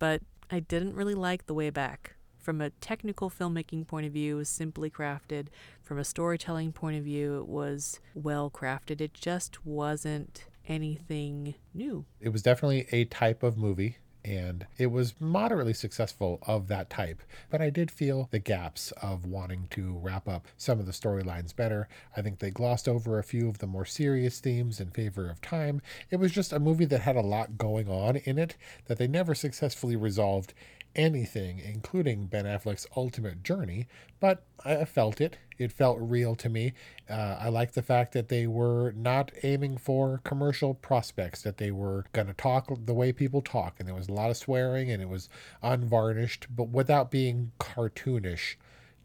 But 0.00 0.22
I 0.50 0.58
didn't 0.58 0.96
really 0.96 1.14
like 1.14 1.46
The 1.46 1.54
Way 1.54 1.70
Back. 1.70 2.16
From 2.40 2.60
a 2.60 2.70
technical 2.70 3.30
filmmaking 3.30 3.86
point 3.86 4.06
of 4.06 4.12
view, 4.12 4.36
it 4.36 4.38
was 4.38 4.48
simply 4.48 4.90
crafted. 4.90 5.48
From 5.82 5.98
a 5.98 6.04
storytelling 6.04 6.72
point 6.72 6.96
of 6.96 7.04
view, 7.04 7.38
it 7.38 7.46
was 7.46 8.00
well 8.14 8.50
crafted. 8.50 9.00
It 9.00 9.12
just 9.12 9.66
wasn't 9.66 10.46
anything 10.66 11.54
new. 11.74 12.06
It 12.20 12.30
was 12.30 12.42
definitely 12.42 12.86
a 12.92 13.04
type 13.04 13.42
of 13.42 13.58
movie 13.58 13.98
and 14.24 14.66
it 14.76 14.88
was 14.88 15.14
moderately 15.18 15.72
successful 15.72 16.38
of 16.46 16.68
that 16.68 16.90
type. 16.90 17.22
But 17.48 17.62
I 17.62 17.70
did 17.70 17.90
feel 17.90 18.28
the 18.30 18.38
gaps 18.38 18.92
of 19.02 19.24
wanting 19.24 19.68
to 19.70 19.98
wrap 19.98 20.28
up 20.28 20.46
some 20.56 20.78
of 20.78 20.86
the 20.86 20.92
storylines 20.92 21.54
better. 21.54 21.88
I 22.16 22.22
think 22.22 22.38
they 22.38 22.50
glossed 22.50 22.88
over 22.88 23.18
a 23.18 23.24
few 23.24 23.48
of 23.48 23.58
the 23.58 23.66
more 23.66 23.84
serious 23.84 24.38
themes 24.40 24.80
in 24.80 24.90
favor 24.90 25.30
of 25.30 25.40
time. 25.40 25.80
It 26.10 26.16
was 26.16 26.32
just 26.32 26.52
a 26.52 26.58
movie 26.58 26.84
that 26.86 27.00
had 27.00 27.16
a 27.16 27.22
lot 27.22 27.56
going 27.56 27.88
on 27.88 28.16
in 28.16 28.38
it 28.38 28.56
that 28.86 28.98
they 28.98 29.06
never 29.06 29.34
successfully 29.34 29.96
resolved 29.96 30.54
anything, 30.94 31.60
including 31.60 32.26
Ben 32.26 32.44
Affleck's 32.44 32.86
ultimate 32.96 33.42
journey, 33.42 33.86
but 34.18 34.44
I 34.64 34.84
felt 34.84 35.20
it. 35.20 35.38
It 35.58 35.72
felt 35.72 35.98
real 36.00 36.34
to 36.36 36.48
me. 36.48 36.72
Uh, 37.08 37.36
I 37.40 37.48
like 37.48 37.72
the 37.72 37.82
fact 37.82 38.12
that 38.12 38.28
they 38.28 38.46
were 38.46 38.92
not 38.92 39.30
aiming 39.42 39.78
for 39.78 40.20
commercial 40.24 40.74
prospects, 40.74 41.42
that 41.42 41.58
they 41.58 41.70
were 41.70 42.06
going 42.12 42.26
to 42.26 42.34
talk 42.34 42.70
the 42.84 42.94
way 42.94 43.12
people 43.12 43.42
talk, 43.42 43.76
and 43.78 43.86
there 43.86 43.94
was 43.94 44.08
a 44.08 44.12
lot 44.12 44.30
of 44.30 44.36
swearing 44.36 44.90
and 44.90 45.02
it 45.02 45.08
was 45.08 45.28
unvarnished, 45.62 46.46
but 46.54 46.68
without 46.68 47.10
being 47.10 47.52
cartoonish 47.58 48.56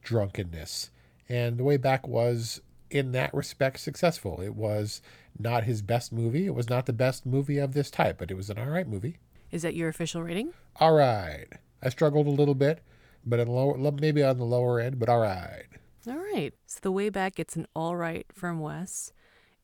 drunkenness. 0.01 0.91
And 1.27 1.57
the 1.57 1.63
way 1.63 1.77
back 1.77 2.07
was, 2.07 2.61
in 2.89 3.11
that 3.13 3.33
respect, 3.33 3.79
successful. 3.79 4.41
It 4.41 4.55
was 4.55 5.01
not 5.37 5.63
his 5.63 5.81
best 5.81 6.13
movie. 6.13 6.45
It 6.45 6.55
was 6.55 6.69
not 6.69 6.85
the 6.85 6.93
best 6.93 7.25
movie 7.25 7.57
of 7.57 7.73
this 7.73 7.91
type, 7.91 8.17
but 8.17 8.31
it 8.31 8.35
was 8.35 8.49
an 8.49 8.57
all 8.59 8.67
right 8.67 8.87
movie. 8.87 9.17
Is 9.51 9.63
that 9.63 9.75
your 9.75 9.89
official 9.89 10.23
rating? 10.23 10.53
All 10.77 10.93
right. 10.93 11.47
I 11.85 11.89
struggled 11.89 12.25
a 12.25 12.31
little 12.31 12.55
bit, 12.55 12.81
but 13.25 13.39
in 13.39 13.47
lower, 13.47 13.77
maybe 13.91 14.23
on 14.23 14.37
the 14.37 14.43
lower 14.43 14.79
end, 14.79 14.97
but 14.97 15.07
all 15.07 15.19
right. 15.19 15.65
All 16.07 16.17
right. 16.17 16.51
So 16.65 16.79
the 16.81 16.91
way 16.91 17.09
back, 17.09 17.39
it's 17.39 17.55
an 17.55 17.67
all 17.75 17.95
right 17.95 18.25
from 18.33 18.59
Wes, 18.59 19.13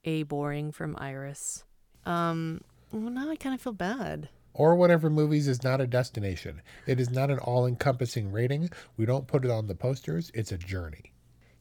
a 0.05 0.23
boring 0.23 0.71
from 0.71 0.95
Iris, 0.99 1.63
Um, 2.05 2.61
well, 2.91 3.09
now 3.09 3.29
I 3.29 3.35
kind 3.35 3.55
of 3.55 3.61
feel 3.61 3.73
bad. 3.73 4.29
Or 4.53 4.75
Whatever 4.75 5.09
Movies 5.09 5.47
is 5.47 5.63
not 5.63 5.81
a 5.81 5.87
destination. 5.87 6.61
It 6.85 6.99
is 6.99 7.09
not 7.09 7.31
an 7.31 7.39
all 7.39 7.65
encompassing 7.65 8.31
rating. 8.31 8.69
We 8.97 9.05
don't 9.05 9.27
put 9.27 9.45
it 9.45 9.51
on 9.51 9.67
the 9.67 9.75
posters, 9.75 10.31
it's 10.33 10.51
a 10.51 10.57
journey. 10.57 11.13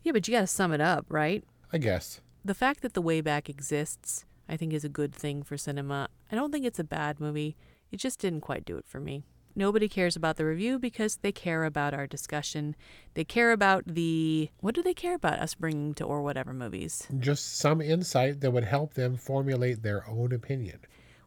Yeah, 0.03 0.13
but 0.13 0.27
you 0.29 0.35
got 0.35 0.41
to 0.41 0.47
sum 0.47 0.73
it 0.73 0.81
up, 0.81 1.07
right? 1.09 1.45
I 1.73 1.79
guess. 1.79 2.21
The 2.45 2.55
fact 2.55 2.83
that 2.83 2.95
The 2.95 3.03
Way 3.03 3.21
Back 3.21 3.49
exists, 3.49 4.25
I 4.49 4.57
think, 4.57 4.73
is 4.73 4.85
a 4.85 4.89
good 4.89 5.15
thing 5.15 5.43
for 5.43 5.57
cinema. 5.57 6.09
I 6.33 6.35
don't 6.37 6.51
think 6.53 6.65
it's 6.67 6.79
a 6.79 6.85
bad 6.85 7.21
movie. 7.21 7.57
It 7.93 7.99
just 7.99 8.19
didn't 8.19 8.41
quite 8.41 8.65
do 8.65 8.77
it 8.77 8.87
for 8.87 9.01
me. 9.01 9.25
Nobody 9.61 9.91
cares 9.91 10.17
about 10.17 10.39
the 10.39 10.47
review 10.47 10.79
because 10.79 11.17
they 11.17 11.33
care 11.33 11.65
about 11.65 11.93
our 11.93 12.07
discussion. 12.07 12.75
They 13.13 13.25
care 13.25 13.53
about 13.53 13.85
the. 13.87 14.49
What 14.61 14.75
do 14.75 14.83
they 14.83 14.95
care 14.95 15.15
about 15.15 15.39
us 15.39 15.55
bringing 15.55 15.93
to 15.97 16.05
or 16.05 16.23
whatever 16.23 16.55
movies? 16.55 17.07
Just 17.19 17.59
some 17.59 17.83
insight 17.83 18.41
that 18.41 18.53
would 18.53 18.65
help 18.65 18.95
them 18.95 19.19
formulate 19.19 19.83
their 19.83 20.09
own 20.09 20.33
opinion. 20.33 20.79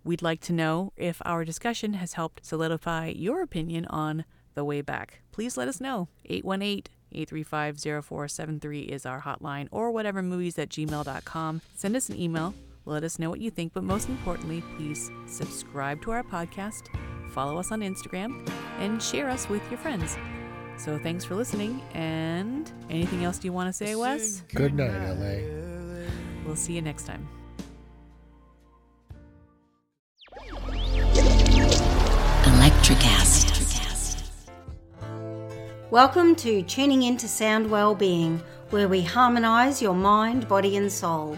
We'd 0.03 0.23
like 0.23 0.41
to 0.41 0.51
know 0.51 0.93
if 0.97 1.21
our 1.23 1.45
discussion 1.45 1.93
has 1.93 2.13
helped 2.13 2.43
solidify 2.43 3.09
your 3.09 3.43
opinion 3.43 3.85
on 3.85 4.25
The 4.55 4.65
Way 4.65 4.81
Back. 4.81 5.19
Please 5.31 5.55
let 5.55 5.67
us 5.67 5.79
know. 5.79 6.07
818 6.25 6.91
835 7.11 8.03
0473 8.03 8.81
is 8.81 9.05
our 9.05 9.21
hotline, 9.21 9.67
or 9.69 9.91
whatever 9.91 10.23
movies 10.23 10.57
at 10.57 10.69
gmail.com. 10.69 11.61
Send 11.75 11.95
us 11.95 12.09
an 12.09 12.19
email. 12.19 12.55
Let 12.85 13.03
us 13.03 13.19
know 13.19 13.29
what 13.29 13.41
you 13.41 13.51
think, 13.51 13.73
but 13.73 13.83
most 13.83 14.09
importantly, 14.09 14.63
please 14.75 15.11
subscribe 15.27 16.01
to 16.01 16.09
our 16.09 16.23
podcast, 16.23 16.87
follow 17.33 17.57
us 17.57 17.71
on 17.71 17.81
Instagram, 17.81 18.47
and 18.79 19.01
share 19.01 19.29
us 19.29 19.49
with 19.49 19.67
your 19.69 19.79
friends. 19.79 20.17
So 20.77 20.97
thanks 20.97 21.25
for 21.25 21.35
listening, 21.35 21.81
and 21.93 22.71
anything 22.89 23.23
else 23.23 23.39
do 23.39 23.47
you 23.47 23.53
want 23.53 23.69
to 23.69 23.73
say, 23.73 23.95
Wes? 23.95 24.41
Good 24.53 24.73
night, 24.73 24.91
LA. 24.91 25.39
We'll 26.45 26.55
see 26.55 26.73
you 26.73 26.81
next 26.81 27.05
time. 27.05 27.27
Electricast. 32.45 33.51
Welcome 35.89 36.35
to 36.37 36.63
Tuning 36.63 37.03
Into 37.03 37.27
Sound 37.27 37.69
Wellbeing, 37.69 38.41
where 38.71 38.87
we 38.87 39.01
harmonise 39.01 39.81
your 39.81 39.93
mind, 39.93 40.47
body, 40.47 40.75
and 40.77 40.91
soul. 40.91 41.37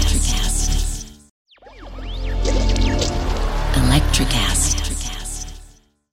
Electricast. 4.11 4.80